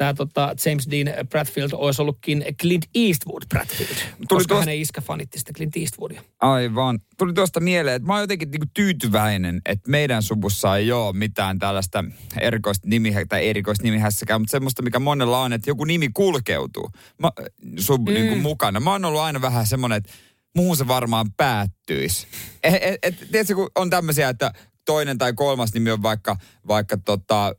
[0.02, 3.96] tämä tota James Dean Bradfield olisi ollutkin Clint Eastwood Bradfield.
[3.96, 6.22] Tuli koska tuosta- hänen iskä fanitti sitä Clint Eastwoodia.
[6.40, 7.00] Aivan.
[7.18, 11.60] Tuli tuosta mieleen, että mä oon jotenkin niinku tyytyväinen, että meidän suvussa ei ole mitään
[11.60, 12.06] tällaista
[12.40, 17.32] erikoista nimiä tai erikoista nimihässäkään, mutta semmoista, mikä monella on, että joku nimi kulkeutuu mä,
[17.80, 18.14] sun mm.
[18.14, 18.80] niinku mukana.
[18.80, 20.12] Mä oon ollut aina vähän semmoinen, että
[20.56, 22.28] muuhun se varmaan päättyisi.
[22.64, 24.52] Et, et, et, tiedätkö, kun on tämmöisiä, että
[24.86, 26.38] toinen tai kolmas nimi on vaikka,
[26.68, 27.56] vaikka tota,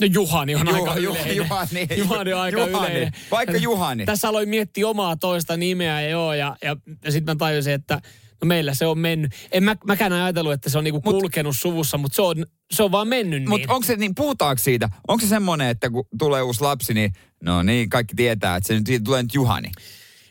[0.00, 1.36] No Juhani on Juha- aika Juha- yleinen.
[1.36, 1.88] Juhani.
[1.96, 2.90] Juhani on aika Juhani.
[2.90, 3.12] yleinen.
[3.30, 4.04] Vaikka Juhani.
[4.04, 7.94] Tässä aloin miettiä omaa toista nimeä ja joo, ja, ja, ja sitten mä tajusin, että
[8.42, 9.32] no meillä se on mennyt.
[9.52, 12.92] En mä, mäkään ajatellut, että se on niinku kulkenut suvussa, mutta se on, se on
[12.92, 13.70] vaan mennyt Mutta niin.
[13.70, 14.88] onko se niin, puhutaanko siitä?
[15.08, 17.12] Onko se semmoinen, että kun tulee uusi lapsi, niin
[17.44, 19.70] no niin, kaikki tietää, että se nyt siitä tulee nyt Juhani.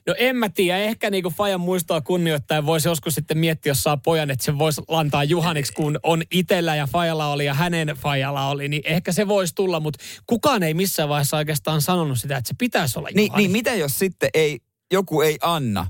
[0.10, 3.98] No en mä tiedä, ehkä niinku Fajan muistoa kunnioittain voisi joskus sitten miettiä, jos saa
[3.98, 8.50] pojan, että se voisi lantaa Juhaniksi, kun on itellä ja Fajalla oli ja hänen Fajalla
[8.50, 12.48] oli, niin ehkä se voisi tulla, mutta kukaan ei missään vaiheessa oikeastaan sanonut sitä, että
[12.48, 13.44] se pitäisi olla Niin, Juhani.
[13.44, 14.60] niin mitä jos sitten ei,
[14.92, 15.88] joku ei anna?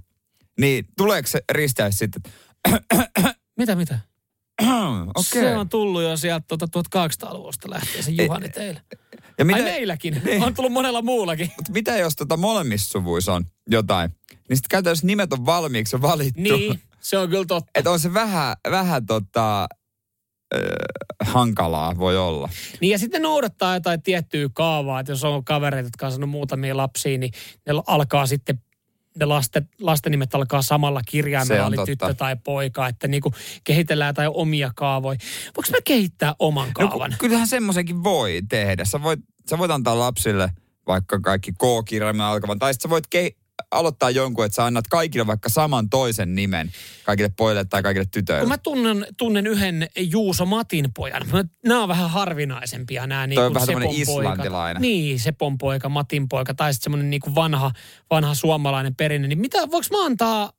[0.60, 2.22] Niin tuleeko se risteys sitten?
[3.58, 4.00] Mitä, mitä?
[5.16, 5.42] Okei.
[5.42, 8.82] Se on tullut jo sieltä tuota 1800-luvusta lähtien se Juhani teille.
[9.40, 9.58] Ja Mitä?
[9.58, 10.22] Ai meilläkin.
[10.46, 11.52] On tullut monella muullakin.
[11.58, 14.12] mutta mitä jos tota molemmissa suvuissa on jotain?
[14.32, 16.42] Niin sitten käytännössä nimet on valmiiksi valittu.
[16.42, 17.72] Niin, se on kyllä totta.
[17.76, 19.68] Että on se vähän, vähän tota,
[20.56, 20.60] äh,
[21.22, 22.50] hankalaa voi olla.
[22.82, 26.78] Niin ja sitten noudattaa jotain tiettyä kaavaa, että jos on kavereita, jotka on saanut muutamia
[26.78, 27.32] lapsia, niin
[27.68, 28.60] ne alkaa sitten
[29.20, 31.86] ne lasten, lasten nimet alkaa samalla kirjaimella, oli totta.
[31.86, 33.32] tyttö tai poika, että niinku
[33.64, 35.20] kehitellään jotain omia kaavoja.
[35.46, 37.12] Voinko mä kehittää oman No, kaavan?
[37.12, 38.86] ku- kyllähän semmoisenkin voi tehdä.
[38.86, 40.50] Sä voit, sä voit antaa lapsille
[40.88, 43.36] vaikka kaikki K-kirjaimella alkavan, tai sitten sä voit ke-
[43.72, 46.72] aloittaa jonkun, että sä annat kaikille vaikka saman toisen nimen,
[47.04, 48.40] kaikille pojille tai kaikille tytöille.
[48.42, 51.28] Kun mä tunnen, tunnen yhden Juuso Matin pojan.
[51.32, 54.32] Mä- Nämä on vähän harvinaisempia nämä niin Toi on kuin vähän tämmönen Sepon poika.
[54.32, 54.82] islantilainen.
[54.82, 57.72] Niin, Sepon poika, Matin poika tai sitten semmoinen niin vanha,
[58.10, 59.28] vanha suomalainen perinne.
[59.28, 60.52] Niin mitä, voiko mä antaa,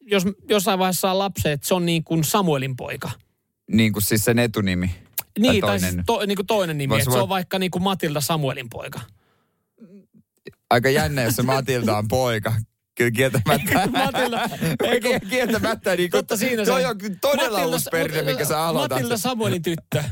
[0.00, 3.10] jos jossain vaiheessa saa lapsen, että se on niin kuin Samuelin poika?
[3.72, 4.90] Niin kuin siis sen etunimi.
[5.38, 5.92] Niin, tai toinen.
[5.92, 8.68] siis to, niin kuin toinen nimi, Vois että se on vaikka niin kuin Matilda Samuelin
[8.70, 9.00] poika.
[10.70, 12.54] Aika jännä, jos se Matilda on poika.
[12.96, 13.86] Kyllä kieltämättä.
[14.04, 14.48] Matilda,
[14.84, 15.96] ei kun- Kiel- kieltämättä.
[15.96, 16.88] Niin kuin, Totta siinä toi se.
[16.88, 18.96] on todella Matilda- uusi perinne, minkä sä aloitat.
[18.98, 20.02] Matilda Samuelin tyttö.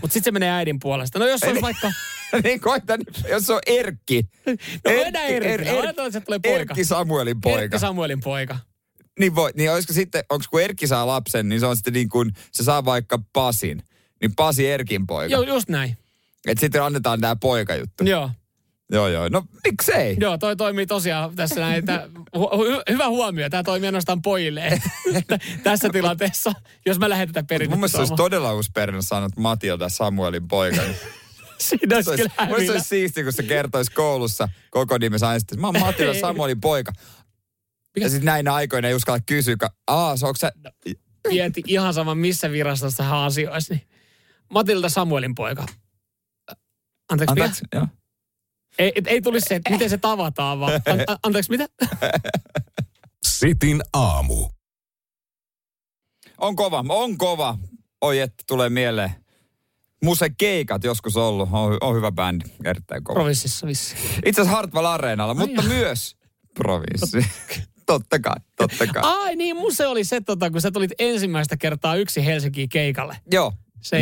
[0.00, 1.18] Mutta sitten se menee äidin puolesta.
[1.18, 1.92] No jos olisi vaikka...
[2.44, 4.22] niin koitan, jos on Erkki.
[4.46, 5.72] No mennään Erkillä.
[5.72, 6.58] Oletetaan, että se tulee poika.
[6.60, 7.60] Erkki Samuelin poika.
[7.62, 8.58] Erkki Samuelin poika.
[9.18, 12.08] Niin, voi, niin olisiko sitten, onko kun Erkki saa lapsen, niin se on sitten niin
[12.08, 13.82] kuin, se saa vaikka Pasin.
[14.20, 15.32] Niin Pasi Erkin poika.
[15.32, 15.96] Joo, just näin.
[16.46, 18.04] Et sitten annetaan tämä poikajuttu.
[18.04, 18.30] Joo.
[18.92, 19.28] Joo, joo.
[19.28, 20.16] No miksei?
[20.20, 21.86] Joo, toi toimii tosiaan tässä näin.
[21.86, 23.50] Tää, hu, hu, hyvä huomio.
[23.50, 24.80] Tämä toimii ainoastaan pojille
[25.64, 26.52] tässä tilanteessa,
[26.86, 28.50] jos mä lähden tätä perinnettä Mun mielestä olisi todella
[29.00, 30.82] sanoa, että Matilda Samuelin poika.
[31.58, 35.66] Siinä olisi kyllä mun olisi siistiä, kun se kertoisi koulussa koko nimensä aina sitten, mä
[35.66, 36.20] oon Matilda.
[36.20, 36.92] Samuelin poika.
[37.94, 40.52] Mikä- Ja sitten näinä aikoina ei uskalla kysyä, aa, se onko se,
[41.28, 43.74] Mieti ihan sama, missä virastossa hän asioisi.
[43.74, 43.88] Niin.
[44.50, 45.66] Matilda Samuelin poika.
[47.08, 47.30] Anteeksi?
[47.32, 47.86] Anteeksi, joo.
[48.78, 51.68] Ei, et, ei tulisi se, että miten se tavataan, vaan an, an, anteeksi, mitä?
[53.26, 54.48] Sitin aamu.
[56.38, 57.58] On kova, on kova.
[58.00, 59.10] Oi, että tulee mieleen.
[60.02, 61.48] Muse Keikat joskus ollut.
[61.52, 63.14] On, on hyvä bändi, erittäin kova.
[63.14, 63.96] Provinssissa vissi.
[64.26, 66.16] Itse asiassa Hartwall Areenalla, mutta myös
[66.54, 67.18] provinssi.
[67.86, 69.02] totta kai, totta kai.
[69.04, 73.16] Ai niin, mun se oli se, tota, kun sä tulit ensimmäistä kertaa yksi Helsinkiin keikalle.
[73.30, 73.52] Joo,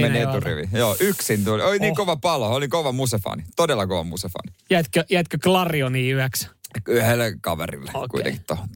[0.01, 0.69] meni eturivi.
[0.73, 1.63] Joo, yksin tuli.
[1.63, 1.97] Oli niin Oh.
[1.97, 3.43] kova palo, oli kova musefani.
[3.57, 4.53] Todella kova musefani.
[4.71, 6.49] Jätkö, jätkö Clarioniin yöksi?
[6.89, 8.09] Yhdelle kaverille Okei.
[8.09, 8.69] kuitenkin tuohon.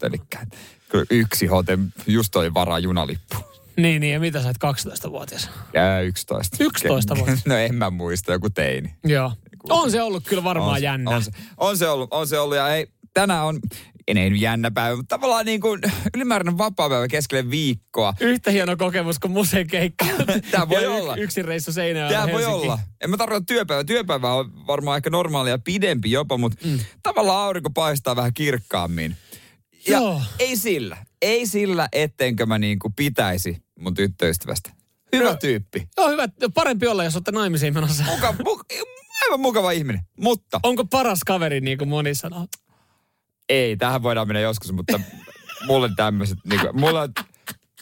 [0.88, 3.36] Kyllä yksi hote, just oli varaa junalippu.
[3.76, 5.50] Niin, niin, ja mitä sä oot 12-vuotias?
[5.72, 6.56] Ja 11.
[6.60, 7.36] 11 vuotta.
[7.46, 8.94] No en mä muista, joku teini.
[9.04, 9.32] Joo.
[9.68, 11.10] On se ollut kyllä varmaan on, jännä.
[11.10, 12.56] On se, on se ollut, on se ollut.
[12.56, 13.60] Ja ei, tänään on,
[14.08, 15.80] en ei nyt jännä päivä, mutta tavallaan niin kuin
[16.16, 18.14] ylimääräinen vapaa-päivä keskelle viikkoa.
[18.20, 20.06] Yhtä hieno kokemus kuin museen keikka.
[20.50, 21.16] Tää voi Ja olla.
[21.16, 22.12] Yksin reissu seinään.
[22.12, 22.78] Tämä voi olla.
[23.00, 23.84] En mä tarkoita työpäivä.
[23.84, 26.78] Työpäivä on varmaan ehkä normaalia pidempi jopa, mutta mm.
[27.02, 29.16] tavallaan aurinko paistaa vähän kirkkaammin.
[29.88, 30.22] Ja Joo.
[30.38, 30.96] ei sillä.
[31.22, 34.72] Ei sillä, ettenkö mä niinku pitäisi mun tyttöystävästä.
[35.12, 35.36] Hyvä No.
[35.36, 35.88] tyyppi.
[35.96, 36.28] Joo, hyvä.
[36.54, 38.04] Parempi olla, jos olette naimisiin menossa.
[38.04, 38.64] Muka, muka,
[39.24, 40.02] aivan mukava ihminen.
[40.20, 42.46] Mutta Onko paras kaveri, niin kuin moni sanoo?
[43.48, 45.00] Ei, tähän voidaan mennä joskus, mutta
[45.66, 47.08] mulle tämmöiset, niinku, mulla on,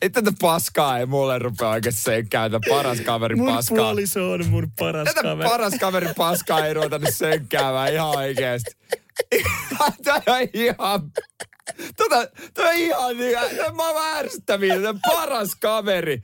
[0.03, 3.88] ei tätä paskaa ei mulle rupea oikein senkkään, tätä paras kaveri paskaa.
[3.88, 8.70] on mun paras Tätä paras kaveri paskaa ei ruveta nyt senkkäämään ihan oikeesti.
[10.05, 11.12] Tämä on ihan...
[11.96, 14.75] Tota, toi on ihan niin, mä oon ärsyttäviä,
[15.07, 16.22] paras kaveri.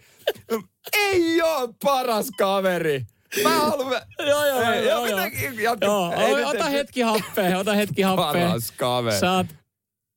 [0.92, 3.06] Ei oo paras kaveri.
[3.42, 4.02] Mä haluan...
[4.26, 5.16] Joo, joo, Ei, joo, joo.
[5.16, 8.26] mitäkin, jatka- Joo, ei nyt- ota hetki happea, ota hetki happea.
[8.32, 9.18] Paras kaveri.
[9.20, 9.46] Sä oot,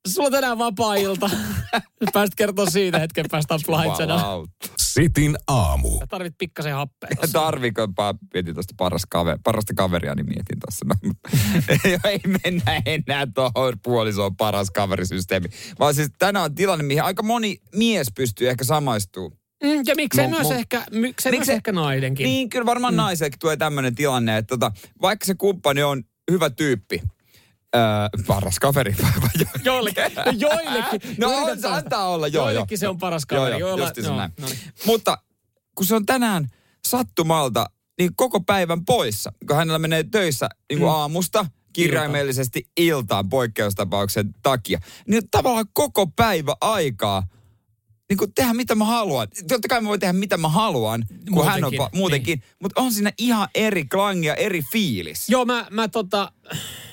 [0.08, 1.30] sulla on tänään vapaa-ilta.
[2.14, 4.22] Pääst kertoa siitä hetken päästä flightsena.
[4.78, 5.90] Sitin aamu.
[6.10, 7.10] Tarvit pikkasen happea.
[7.22, 7.40] tossa.
[7.40, 10.86] Tarviiko, mä mietin tuosta paras kaveri, parasta kaveria, niin mietin tuossa.
[10.86, 10.96] No,
[12.10, 15.48] ei mennä enää tuohon puolisoon paras kaverisysteemi.
[15.80, 19.41] Vaan siis tänään on tilanne, mihin aika moni mies pystyy ehkä samaistumaan.
[19.64, 22.24] Mm, ja miksei Mu- myös mu- ehkä, miksei myös Miksei- ehkä naidenkin.
[22.26, 22.98] Niin, kyllä varmaan mm.
[22.98, 24.72] naisellekin tulee tämmöinen tilanne, että tota,
[25.02, 27.02] vaikka se kumppani on hyvä tyyppi,
[27.76, 27.82] öö,
[28.28, 28.96] paras kaveri.
[29.64, 30.04] Joillekin.
[30.26, 31.16] No joillekin.
[31.18, 32.52] No Yritän on, se antaa olla, joo, joo.
[32.52, 33.60] Joillekin se on paras Joo, kaveri.
[33.60, 34.32] joo, joilla- justiinsa joo, näin.
[34.42, 34.60] no niin.
[34.86, 35.18] Mutta
[35.76, 36.48] kun se on tänään
[36.88, 37.66] sattumalta
[38.00, 40.96] niin koko päivän poissa, kun hänellä menee töissä niin kuin Mm.
[40.96, 47.24] aamusta kirjaimellisesti iltaan poikkeustapauksen takia, niin tavallaan koko päivä aikaa
[48.12, 49.28] niin kuin tehdä mitä mä haluan.
[49.48, 52.40] Totta kai mä voin tehdä mitä mä haluan, kun hän on Muutenkin, pa- muutenkin.
[52.40, 52.56] Niin.
[52.62, 55.30] Mutta on siinä ihan eri klangi ja eri fiilis.
[55.30, 56.32] Joo, mä, mä, tota,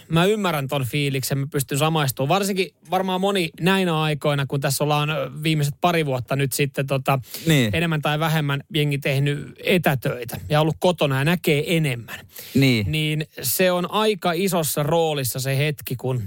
[0.09, 2.29] mä ymmärrän ton fiiliksen, mä pystyn samaistumaan.
[2.29, 5.09] Varsinkin varmaan moni näinä aikoina, kun tässä ollaan
[5.43, 7.71] viimeiset pari vuotta nyt sitten tota, Niin.
[7.77, 12.21] enemmän tai vähemmän jengi tehnyt etätöitä ja ollut kotona ja näkee enemmän.
[12.55, 12.93] Niin.
[12.93, 16.23] Niin se on aika isossa roolissa se hetki, kun,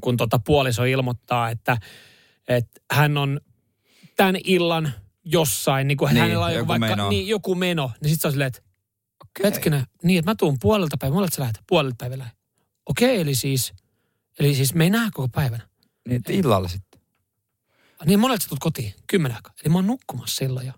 [0.00, 1.76] kun tota puoliso ilmoittaa, että,
[2.48, 3.40] että hän on
[4.24, 4.92] tämän illan
[5.24, 7.08] jossain, niin kuin Niin, hänellä on joku vaikka meno.
[7.08, 8.60] Niin, joku meno, niin sitten se on silleen, että
[9.22, 9.50] Okei.
[9.50, 11.14] Hetkinen, niin että mä tuun puolelta päivää.
[11.14, 12.26] Mulle sä lähdet puolelta päivällä.
[12.86, 13.72] Okei, eli siis,
[14.38, 15.68] eli siis me ei näe koko päivänä.
[16.08, 17.00] Niin, että illalla sitten.
[18.04, 19.52] Niin monelta sä tulet kotiin, kymmenen aikaa.
[19.64, 20.72] Eli mä oon nukkumassa silloin jo.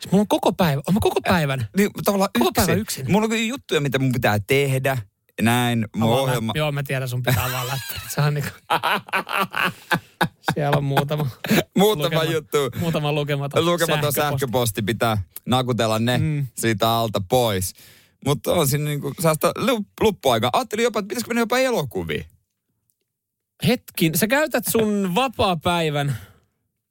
[0.00, 1.68] Siis mulla on koko päivä, on mä koko päivän.
[1.76, 2.66] Niin, tavallaan Koko yksin.
[2.66, 3.12] päivä yksin.
[3.12, 4.98] Mulla on juttuja, mitä mun pitää tehdä.
[5.42, 6.52] Näin, mun ohjelma.
[6.56, 8.00] Joo, mä tiedän, sun pitää avaa läppäri.
[8.08, 8.50] Se on niinku...
[10.54, 11.26] Siellä on muutama,
[11.78, 12.56] Muutama lukema- juttu.
[12.80, 14.20] muutama lukematon, Lukematon sähköposti.
[14.40, 16.46] sähköposti pitää nakutella ne Mm.
[16.58, 17.72] siitä alta pois.
[18.26, 19.52] Mutta on siinä niinku säästä
[20.00, 20.50] luppuaika.
[20.52, 22.24] Ajattelin jopa, että pitäisikö mennä jopa elokuviin.
[23.66, 26.16] Hetkin, sä käytät sun vapaa-päivän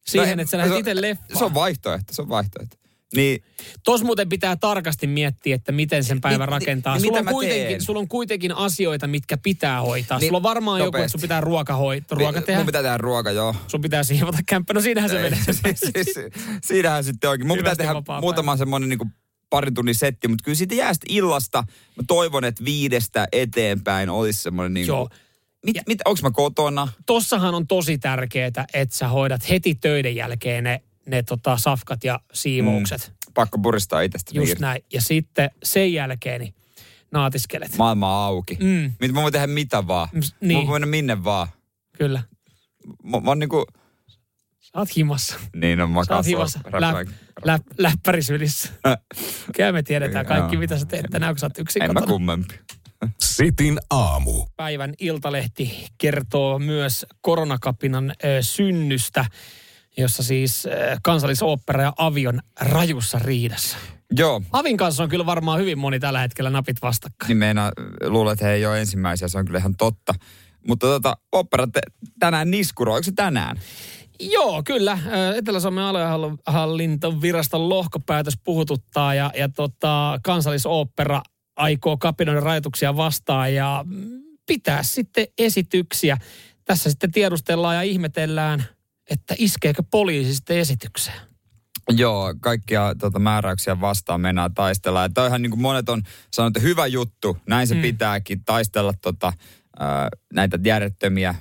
[0.08, 1.38] siihen, No, että sä lähdet se- itse leffaan.
[1.40, 2.78] Se on vaihtoehto, se on vaihtoehto.
[3.15, 3.43] Niin,
[3.84, 6.93] Tos muuten pitää tarkasti miettiä, että miten sen päivän Ni- ni- rakentaa.
[6.95, 7.82] ni- sulla, mitä on mä kuitenkin, teen?
[7.82, 10.19] sulla on kuitenkin asioita, mitkä pitää hoitaa.
[10.19, 11.12] Niin, sulla on varmaan joku, että nopeasti.
[11.12, 12.60] sun pitää ruoka, hoitaa, ruoka tehdä.
[12.60, 13.56] mun pitää tehdä ruoka, joo.
[13.67, 14.74] Sun pitää siivota kämppä.
[14.74, 15.39] No siinähän se menee.
[15.93, 16.15] siis,
[16.63, 17.48] siinähän sitten oikein.
[17.48, 19.08] Mun pitää Hyvästi tehdä vapaa muutama semmoinen niinku
[19.50, 21.63] parin tunnin setti, mutta kyllä siitä jää illasta.
[21.95, 24.91] Mä toivon, että viidestä eteenpäin olisi semmoinen niinku...
[24.91, 25.10] Joo.
[25.65, 26.88] Mit, Ja- mit, onks mä kotona?
[27.06, 32.19] Tossahan on tosi tärkeää, että sä hoidat heti töiden jälkeen ne, ne tota, safkat ja
[32.34, 33.08] siivoukset.
[33.28, 33.34] Mm.
[33.34, 34.62] Pakko puristaa itsestä Just irti.
[34.62, 34.84] näin.
[34.93, 36.54] Ja sitten sen jälkeen niin
[37.12, 37.78] naatiskelet.
[37.78, 38.58] Maailma on auki.
[38.62, 40.08] Mm, Mit, mä voin tehdä mitä vaan.
[40.12, 40.60] Mm, Niin.
[40.60, 41.48] Mä voin mennä minne vaan.
[41.98, 42.24] kyllä.
[43.04, 43.65] Mä, mä oon niinku...
[44.60, 45.36] Sä oot himassa.
[45.56, 46.60] Niin on Sä makaa oot himassa.
[46.80, 46.93] Lä,
[47.45, 48.69] lä, läppärisylissä.
[49.56, 52.60] Kyllä me tiedetään kaikki, mitä sä teet tänään, kun sä oot yksin En mä kummempi.
[53.22, 54.45] Sitin aamu.
[54.56, 59.26] Päivän Iltalehti kertoo myös koronakapinan ö, synnystä,
[60.00, 60.70] jossa siis ö,
[61.04, 63.78] kansallisooppera ja avion rajussa riidassa.
[64.18, 67.28] Joo, Avin kanssa on kyllä varmaan hyvin moni tällä hetkellä napit vastakkain.
[67.28, 67.72] niin meina
[68.06, 70.14] luulen, että he ei ole ensimmäisiä, se on kyllä ihan totta.
[70.68, 71.82] Mutta tota, opera te,
[72.20, 73.60] tänään niskuro, onko se tänään?
[74.20, 75.00] Joo, kyllä.
[75.36, 81.22] Etelä-Suomen aluehallintoviraston lohkopäätös puhututtaa ja, ja tota, kansallisooppera
[81.56, 86.18] aikoo kapinoida rajoituksia vastaan ja mm, pitää sitten esityksiä.
[86.66, 88.66] Tässä sitten tiedustellaan ja ihmetellään,
[89.10, 91.17] että iskeekö poliisi sitten esitykseen.
[91.89, 95.02] Joo, kaikkia tota, määräyksiä vastaan mennään taistella.
[95.02, 97.82] Ja toihan niin kuin monet on sanonut, että hyvä juttu, näin se mm.
[97.82, 99.34] pitääkin taistella tota,
[99.80, 101.36] ää, näitä järjettömiä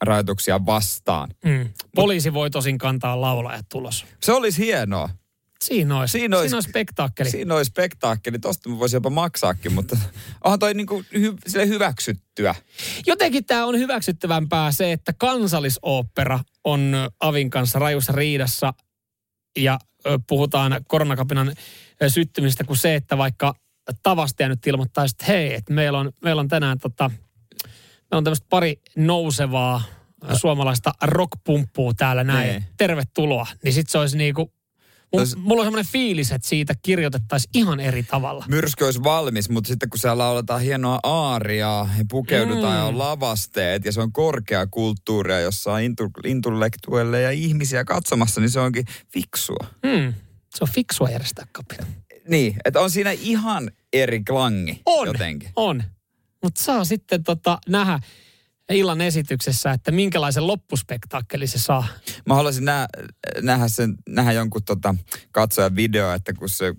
[0.00, 1.30] rajoituksia vastaan.
[1.44, 1.68] Mm.
[1.94, 4.06] Poliisi voi tosin kantaa laulajat tulos.
[4.20, 5.08] Se olisi hienoa.
[5.64, 7.30] Siinä olisi, Siinä siinä olisi- olisi spektaakkeli.
[7.30, 9.96] Siinä olisi spektaakkeli, tosta mä voisin jopa maksaakin, mutta
[10.44, 12.54] onhan toi niin kuin hy, sille hyväksyttyä.
[13.06, 18.74] Jotenkin tämä on hyväksyttävämpää se, että kansallisooppera on Avin kanssa rajussa riidassa
[19.58, 19.78] ja
[20.26, 21.52] puhutaan koronakapinan
[22.02, 23.54] ö, syttymistä kuin se, että vaikka
[24.02, 28.46] tavastaja nyt ilmoittaisi, että hei, että meillä on, meillä on tänään tota, meillä on tämmöistä
[28.50, 29.82] pari nousevaa
[30.36, 32.48] suomalaista rockpumppua täällä näin.
[32.48, 32.64] Niin.
[32.76, 33.46] Tervetuloa.
[33.64, 34.52] Niin sit se olisi niinku,
[35.16, 38.44] Tos- mulla on semmoinen fiilis, että siitä kirjoitettaisiin ihan eri tavalla.
[38.48, 42.78] Myrsky olisi valmis, mutta sitten kun siellä lauletaan hienoa aariaa ja pukeudutaan mm.
[42.78, 48.40] ja on lavasteet ja se on korkea kulttuuria, jossa on intu, intellektuelle ja ihmisiä katsomassa,
[48.40, 49.66] niin se onkin fiksua.
[49.86, 50.14] Hmm.
[50.54, 51.86] Se on fiksua järjestää kapina.
[52.28, 55.50] Niin, että on siinä ihan eri klangi On, jotenkin.
[55.56, 55.82] on.
[56.42, 58.00] Mutta saa sitten tota nähdä
[58.68, 61.86] illan esityksessä, että minkälaisen loppuspektaakkeli se saa.
[62.26, 62.88] Mä haluaisin nä-
[63.42, 64.94] nähdä, sen, nähdä jonkun tota,
[65.32, 66.74] katsojan video, että kun se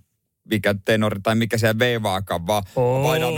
[0.50, 3.32] mikä tenori tai mikä siellä veivaakaan vaan painaa,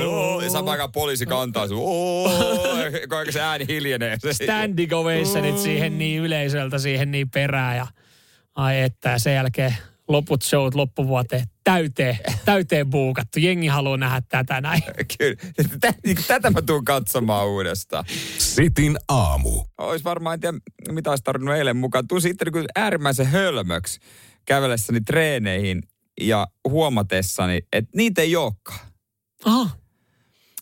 [0.43, 1.79] ja samaan aikaan poliisi kantaa sun,
[3.10, 4.17] kuinka se ääni hiljenee.
[4.31, 7.88] Standing ovationit siihen niin yleisöltä siihen niin perään ja
[8.55, 13.39] ai että sen jälkeen loput showt loppuvuoteen täyteen, täyteen buukattu.
[13.39, 14.81] Jengi haluaa nähdä tätä näin.
[15.17, 15.35] Kyllä.
[15.69, 18.05] Tätä, niin tätä mä tuun katsomaan uudestaan.
[18.37, 19.63] Sitin aamu.
[19.77, 20.57] Olisi varmaan, en tiedä
[20.91, 22.07] mitä olisi tarvinnut eilen mukaan.
[22.07, 23.99] Tuun sitten niin äärimmäisen hölmöksi
[24.45, 25.83] kävellessäni treeneihin
[26.21, 28.79] ja huomatessani, että niitä ei olekaan.
[29.45, 29.69] Aha.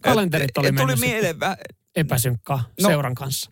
[0.01, 2.89] Kalenterit oli Et- et Tuli mieleen, vä- epäsynkkaa No.
[2.89, 3.51] seuran kanssa.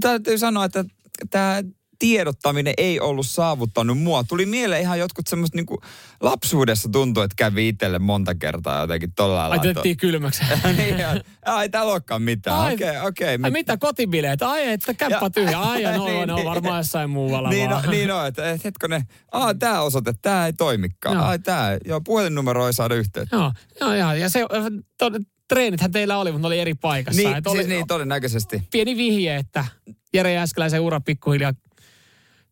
[0.00, 0.84] täytyy sanoa, että
[1.30, 1.62] tämä
[1.98, 4.24] tiedottaminen ei ollut saavuttanut mua.
[4.24, 5.80] Tuli mieleen ihan jotkut semmoista niinku
[6.20, 9.80] lapsuudessa tuntui, että kävi itselle monta kertaa jotenkin tolla lailla.
[9.84, 10.42] Ai kylmäksi.
[10.76, 12.58] niin, ja- ai täällä olekaan mitään.
[12.60, 13.28] Ai- Okei, okei.
[13.28, 14.42] Ai mit- mitä kotibileet?
[14.42, 15.60] Ai että käppä tyhjä.
[15.60, 16.48] Ai ja no, Niin, ne on niin.
[16.48, 17.90] varmaan jossain muualla Niin, no, vaan.
[17.90, 21.14] niin on, että et hetkonen, aa tää osoite, tää ei toimikaan.
[21.16, 21.24] Joo.
[21.24, 23.36] Ai tää, joo puhelinnumero ei saada yhteyttä.
[23.36, 24.12] Joo, joo, joo.
[24.12, 24.44] Ja se,
[24.98, 25.10] to,
[25.48, 27.22] treenithän teillä oli, mutta ne oli eri paikassa.
[27.22, 28.62] Niin, Et oli siis niin, todennäköisesti.
[28.70, 29.64] pieni vihje, että
[30.14, 31.52] Jere Jääskeläisen ura pikkuhiljaa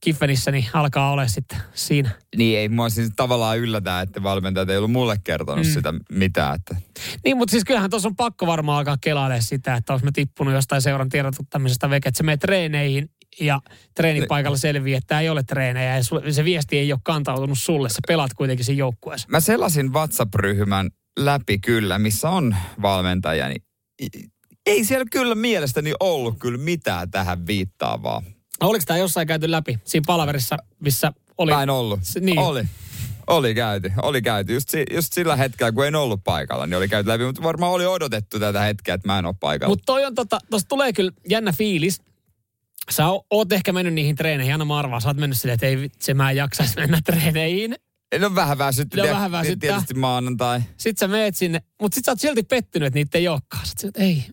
[0.01, 2.11] Kiffenissä niin alkaa olla sitten siinä.
[2.37, 5.73] Niin ei mua siis tavallaan yllätä, että valmentajat ei ollut mulle kertonut Mm.
[5.73, 6.55] sitä mitään.
[6.55, 6.77] Että
[7.25, 10.55] Niin, mutta siis kyllähän tuossa on pakko varmaan alkaa kelailemaan sitä, että olisi me tippunut
[10.55, 13.61] jostain seuran tiedotuttamisesta veke, että se menee treeneihin ja
[13.95, 17.89] treenipaikalla selviää, että tämä ei ole treenejä ja se viesti ei ole kantautunut sulle.
[17.89, 19.29] Sä pelaat kuitenkin siinä joukkueessa.
[19.31, 23.63] Mä selasin WhatsApp-ryhmän läpi kyllä, missä on valmentajia, niin
[24.03, 24.29] i-
[24.67, 28.23] ei siellä kyllä mielestäni ollut kyllä mitään tähän viittaavaa.
[28.61, 31.53] Oliko tämä jossain käyty läpi siinä palaverissa, missä oli...
[31.53, 32.01] Mä en ollut.
[32.03, 32.39] Se- niin.
[32.39, 32.65] Oli.
[33.27, 34.55] Oli käyty, oli käyty.
[34.55, 37.25] Just, si, just sillä hetkellä, kun en ollut paikalla, niin oli käyty läpi.
[37.25, 39.73] Mutta varmaan oli odotettu tätä hetkeä, että mä en ole paikalla.
[39.73, 42.03] Mutta toi on tota, tosta tulee kyllä jännä fiilis.
[42.91, 45.67] Sä o- oot ehkä mennyt niihin treeneihin, Anna mä arvaan, sä oot mennyt silleen, että
[45.67, 47.75] ei vitsi, mä en jaksaisi mennä treeneihin.
[48.19, 48.97] no vähän väsytti.
[48.97, 49.71] No vähän väsyttää.
[49.71, 50.61] Tietysti maanantai.
[50.77, 53.67] Sitten sä meet sinne, mutta sit sä oot silti pettynyt, että niitä ei olekaan.
[53.67, 54.25] Sä oot että ei,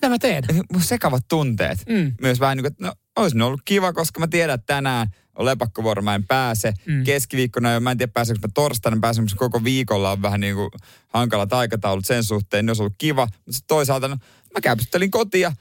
[0.00, 0.44] mitä mä teen?
[0.72, 1.78] Mun sekavat tunteet.
[1.88, 2.12] Mm.
[2.20, 5.06] Myös vähän niin kuin, että no olisi ne ollut kiva, koska mä tiedän, että tänään
[5.36, 6.72] on lepakkovuoro, mä en pääse.
[6.86, 7.04] Mm.
[7.04, 10.70] Keskiviikkona jo, mä en tiedä pääseekö mä torstaina, pääseekö koko viikolla on vähän niin kuin
[11.08, 13.22] hankalat aikataulut sen suhteen, ne olisi ollut kiva.
[13.26, 14.16] Mutta sitten toisaalta, no,
[14.54, 15.52] mä käpyttelin kotia.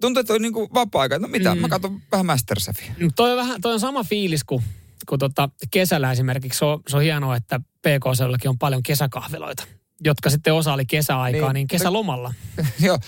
[0.00, 1.18] Tuntuu, että oli niin kuin vapaa-aika.
[1.18, 1.60] No mitä, Mm.
[1.60, 2.92] mä katson vähän Masterchefia.
[3.02, 4.64] Mut Toi on, vähän, toi on sama fiilis kuin,
[5.08, 6.58] kuin tota kesällä esimerkiksi.
[6.58, 9.64] Se on, se on hienoa, että PK-seudullakin on paljon kesäkahveloita,
[10.04, 11.54] jotka sitten osa oli kesäaikaa, niin, Niin.
[11.54, 12.34] niin kesälomalla.
[12.80, 12.98] Joo.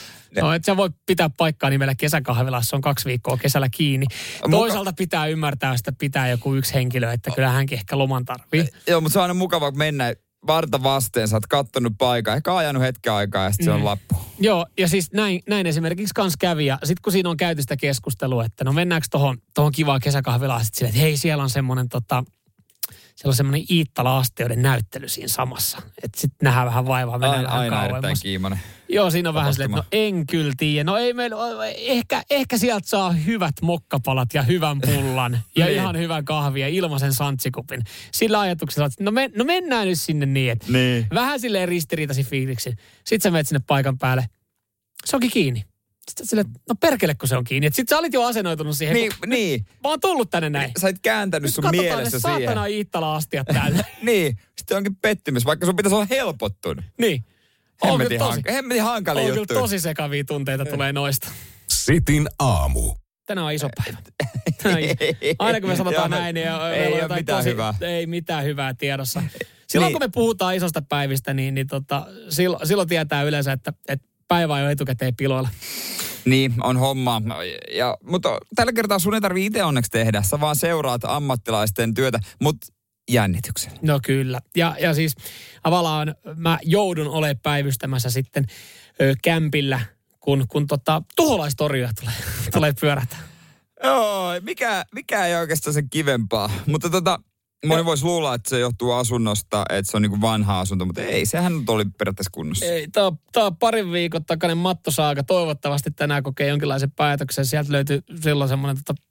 [0.40, 4.06] No, et sä voi pitää paikkaa nimellä kesäkahvilassa, on kaksi viikkoa kesällä kiinni.
[4.46, 8.68] Muka- Toisaalta pitää ymmärtää, että pitää joku yksi henkilö, että kyllä hänkin ehkä loman tarvii.
[8.88, 10.14] Joo, mutta se on aina mukava mennä
[10.46, 11.28] varta vasteen.
[11.28, 13.76] Sä oot kattonut paikan, ehkä ajanut hetken aikaa ja sitten se Mm.
[13.76, 14.16] on lappu.
[14.38, 16.66] Joo, ja siis näin, näin esimerkiksi kans kävi.
[16.66, 20.64] Ja sitten kun siinä on käyty sitä keskustelua, että no mennäänkö tohon, tohon kivaan kesäkahvilaan,
[20.64, 22.24] sitten silleen, että hei, siellä on semmoinen tota,
[23.14, 25.78] siellä on semmoinen Iittala-asteoiden näyttely siinä samassa.
[26.02, 28.22] Että sitten nähdään vähän vaivaa, mennään Aina, vähän aina erittäin kauemmas.
[28.22, 28.60] kiimonen.
[28.88, 30.02] Joo, siinä on vähän silleen, että no tapahtuma.
[30.18, 30.84] en kyllä tiedä.
[30.84, 31.36] No ei meillä,
[31.76, 35.76] ehkä, ehkä sieltä saa hyvät mokkapalat ja hyvän pullan ja Niin.
[35.76, 37.82] ihan hyvän kahvia ja ilmaisen santsikupin.
[38.12, 41.06] Sillä ajatuksella, että no, me, no mennään nyt sinne niin, että Niin.
[41.14, 42.70] vähän silleen ristiriitaisin fiiliksi.
[43.04, 44.26] Sitten sä menet sinne paikan päälle.
[45.04, 45.64] Se onkin kiinni.
[46.08, 47.66] Sitten sille, no perkele, kun se on kiinni.
[47.66, 48.94] Sitten sä olit jo asennoitunut siihen.
[48.94, 49.66] Niin, kun niin.
[49.82, 50.70] Mä oon tullut tänne näin.
[50.80, 52.40] Sä oot kääntänyt Nyt sun katsotaan ne mielessä siihen.
[52.42, 53.84] saatana Iittala-astiat täällä.
[54.02, 54.38] Niin.
[54.58, 56.84] Sitten onkin pettymys, vaikka sun pitäisi olla helpottunut.
[57.00, 57.24] niin.
[57.82, 59.46] On Hemmetin, kyllä tosi, hank- hemmetin hankali on juttu.
[59.46, 61.28] kyllä tosi sekavia tunteita tulee noista.
[61.68, 62.94] Sitin aamu.
[63.26, 63.98] Tänään on iso päivä.
[64.62, 67.74] Tänään on iso- Aina kun me sanotaan Joo, näin, niin ei ole on mitään hyvää.
[67.80, 69.22] Ei mitään hyvää tiedossa.
[69.68, 70.00] Silloin Niin.
[70.00, 74.54] kun me puhutaan isosta päivistä, niin, niin tota, silloin, silloin tietää yleensä, että, että päivä
[74.54, 75.48] on jo etukäteen piloilla.
[76.24, 77.22] Niin, on homma.
[77.74, 80.22] Ja, mutta tällä kertaa sun ei tarvitse itse onneksi tehdä.
[80.22, 82.66] Sä vaan seuraat ammattilaisten työtä, mutta
[83.10, 83.78] jännityksellä.
[83.82, 84.40] No kyllä.
[84.56, 85.14] Ja, ja siis
[85.62, 88.46] tavallaan mä joudun olemaan päivystämässä sitten
[89.00, 89.80] ö, kämpillä,
[90.20, 92.14] kun, kun tota, tuholaistorjuja tulee,
[92.54, 93.16] tulee pyörätä.
[93.84, 96.50] Joo, mikä, mikä ei oikeastaan sen kivempaa.
[96.66, 97.20] Mutta tota,
[97.66, 101.26] moni voisi luulla, että se johtuu asunnosta, että se on niinku vanha asunto, mutta ei,
[101.26, 102.66] sehän nyt oli periaatteessa kunnossa.
[102.66, 105.22] Ei, tää on, tää on parin viikon takainen mattosaaka.
[105.22, 107.46] Toivottavasti tänään kokee jonkinlaisen päätöksen.
[107.46, 109.02] Sieltä löytyy silloin semmoinen tota,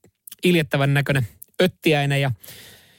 [0.43, 1.27] iljettävän näköinen
[1.61, 2.31] öttiäinen ja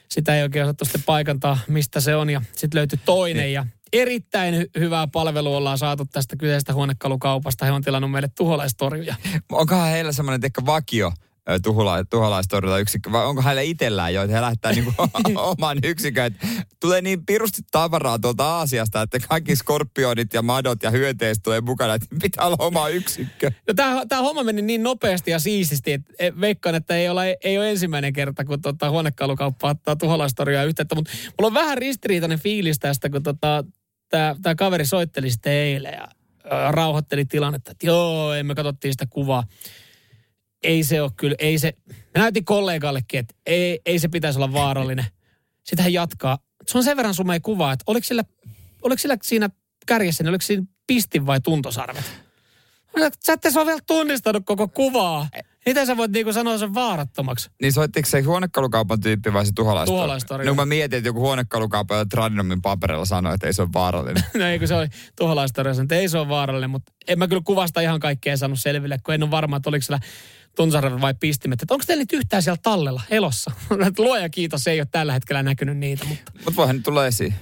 [0.09, 2.29] sitä ei oikein osattu sitten paikantaa, mistä se on.
[2.29, 7.65] Ja sitten löytyi toinen ja erittäin hy- hyvää palvelua ollaan saatu tästä kyseisestä huonekalukaupasta.
[7.65, 9.15] He on tilannut meille tuholaistorjuja.
[9.51, 11.11] Onkohan heillä semmoinen ehkä vakio
[11.63, 14.93] tuhula, tuhalaistorjunta yksikkö, vai onko heillä itsellään jo, että he lähettää niinku
[15.57, 16.25] oman yksikön.
[16.25, 16.33] Et
[16.79, 21.93] Tulee niin pirusti tavaraa tuolta Aasiasta, että kaikki skorpionit ja madot ja hyönteiset tulee mukana,
[21.93, 23.51] että pitää olla oma yksikkö.
[23.67, 27.57] No tämä, homma meni niin nopeasti ja siististi, että et veikkaan, että ei ole, ei
[27.57, 30.95] ole ensimmäinen kerta, kun tota huonekalukauppa ottaa tuholaistorjua yhteyttä.
[30.95, 33.63] Mutta mulla on vähän ristiriitainen fiilis tästä, kun tota,
[34.09, 36.07] tämä, kaveri soitteli sitten eilen ja
[36.71, 39.43] rauhoitteli tilannetta, että joo, emme katsottiin sitä kuvaa.
[40.63, 44.53] Ei se ole kyllä, ei se, mä näytin kollegallekin, että ei, ei se pitäisi olla
[44.53, 45.05] vaarallinen.
[45.63, 46.37] Sitten hän jatkaa,
[46.67, 48.23] se on sen verran sumea kuva, että oliko sillä,
[48.81, 49.49] oliko sillä siinä
[49.85, 52.05] kärjessä, niin oliko siinä pistin vai tuntosarvet?
[53.25, 55.27] Sä ette ole vielä tunnistanut koko kuvaa.
[55.65, 57.49] Miten sä voit niinku sanoa sen vaarattomaksi?
[57.61, 59.51] Niin soittiko se huonekalukaupan tyyppi vai se?
[59.55, 60.43] Tuholaistorjunta.
[60.43, 63.69] No kun mä mietin, että joku huonekalukauppa ja Tradinomin paperilla sanoi, että ei se ole
[63.73, 64.23] vaarallinen.
[64.37, 64.87] No ei, kun se oli
[65.17, 68.97] tuholaistorja, että ei se ole vaarallinen, mutta en mä kyllä kuvasta ihan kaikkea saanut selville,
[69.05, 70.05] kun en ole varma, että oliko siellä
[70.55, 71.61] tuntosarvet vai pistimet.
[71.61, 73.51] Että onko teillä niitä yhtään siellä tallella, elossa?
[73.97, 77.33] Luoja kiitos, ei ole tällä hetkellä näkynyt niitä, mutta Mutta voihan nyt tulla esiin.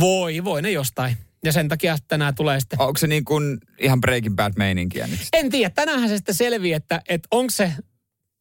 [0.00, 1.16] voi, voi ne jostain.
[1.44, 5.20] Ja sen takia tänään tulee sitten Onko se niin kuin ihan Breaking Bad meininkiä nyt?
[5.32, 7.72] En tiedä, tänäänhän se sitten selvii, että, että onko se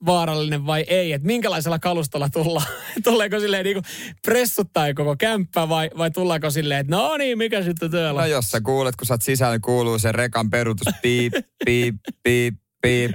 [0.05, 2.67] vaarallinen vai ei, että minkälaisella kalustolla tullaan.
[3.03, 3.83] Tuleeko silleen niin
[4.25, 8.51] pressuttaa koko kämppä vai, vai tullaanko silleen, että no niin, mikä sitten täällä No jos
[8.51, 10.93] sä kuulet, kun sä oot sisällä, niin kuuluu se rekan peruutus.
[11.01, 11.33] Piip,
[11.65, 13.11] piip, piip, piip.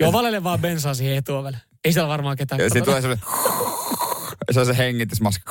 [0.00, 1.58] Joo, valele vaan bensaa siihen etuovelle.
[1.84, 3.18] Ei siellä varmaan ketään Ja sitten tulee se,
[4.50, 5.44] se on se hengitysmaski.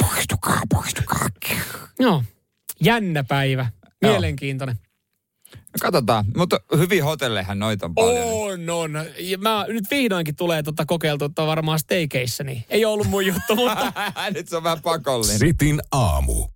[0.00, 1.28] Poistukaa, poistukaa.
[1.98, 2.22] Joo,
[2.80, 3.66] jännä päivä.
[4.02, 4.76] Mielenkiintoinen.
[5.54, 8.24] No katsotaan, mutta hyvin hotelleihän noita on paljon.
[8.24, 9.06] On, on.
[9.18, 13.56] Ja mä nyt vihdoinkin tulee tota kokeiltua tota varmaan staycation, niin ei ollut mun juttu,
[13.56, 13.92] mutta
[14.34, 15.38] Nyt se on vähän pakollinen.
[15.38, 16.48] Sitin aamu.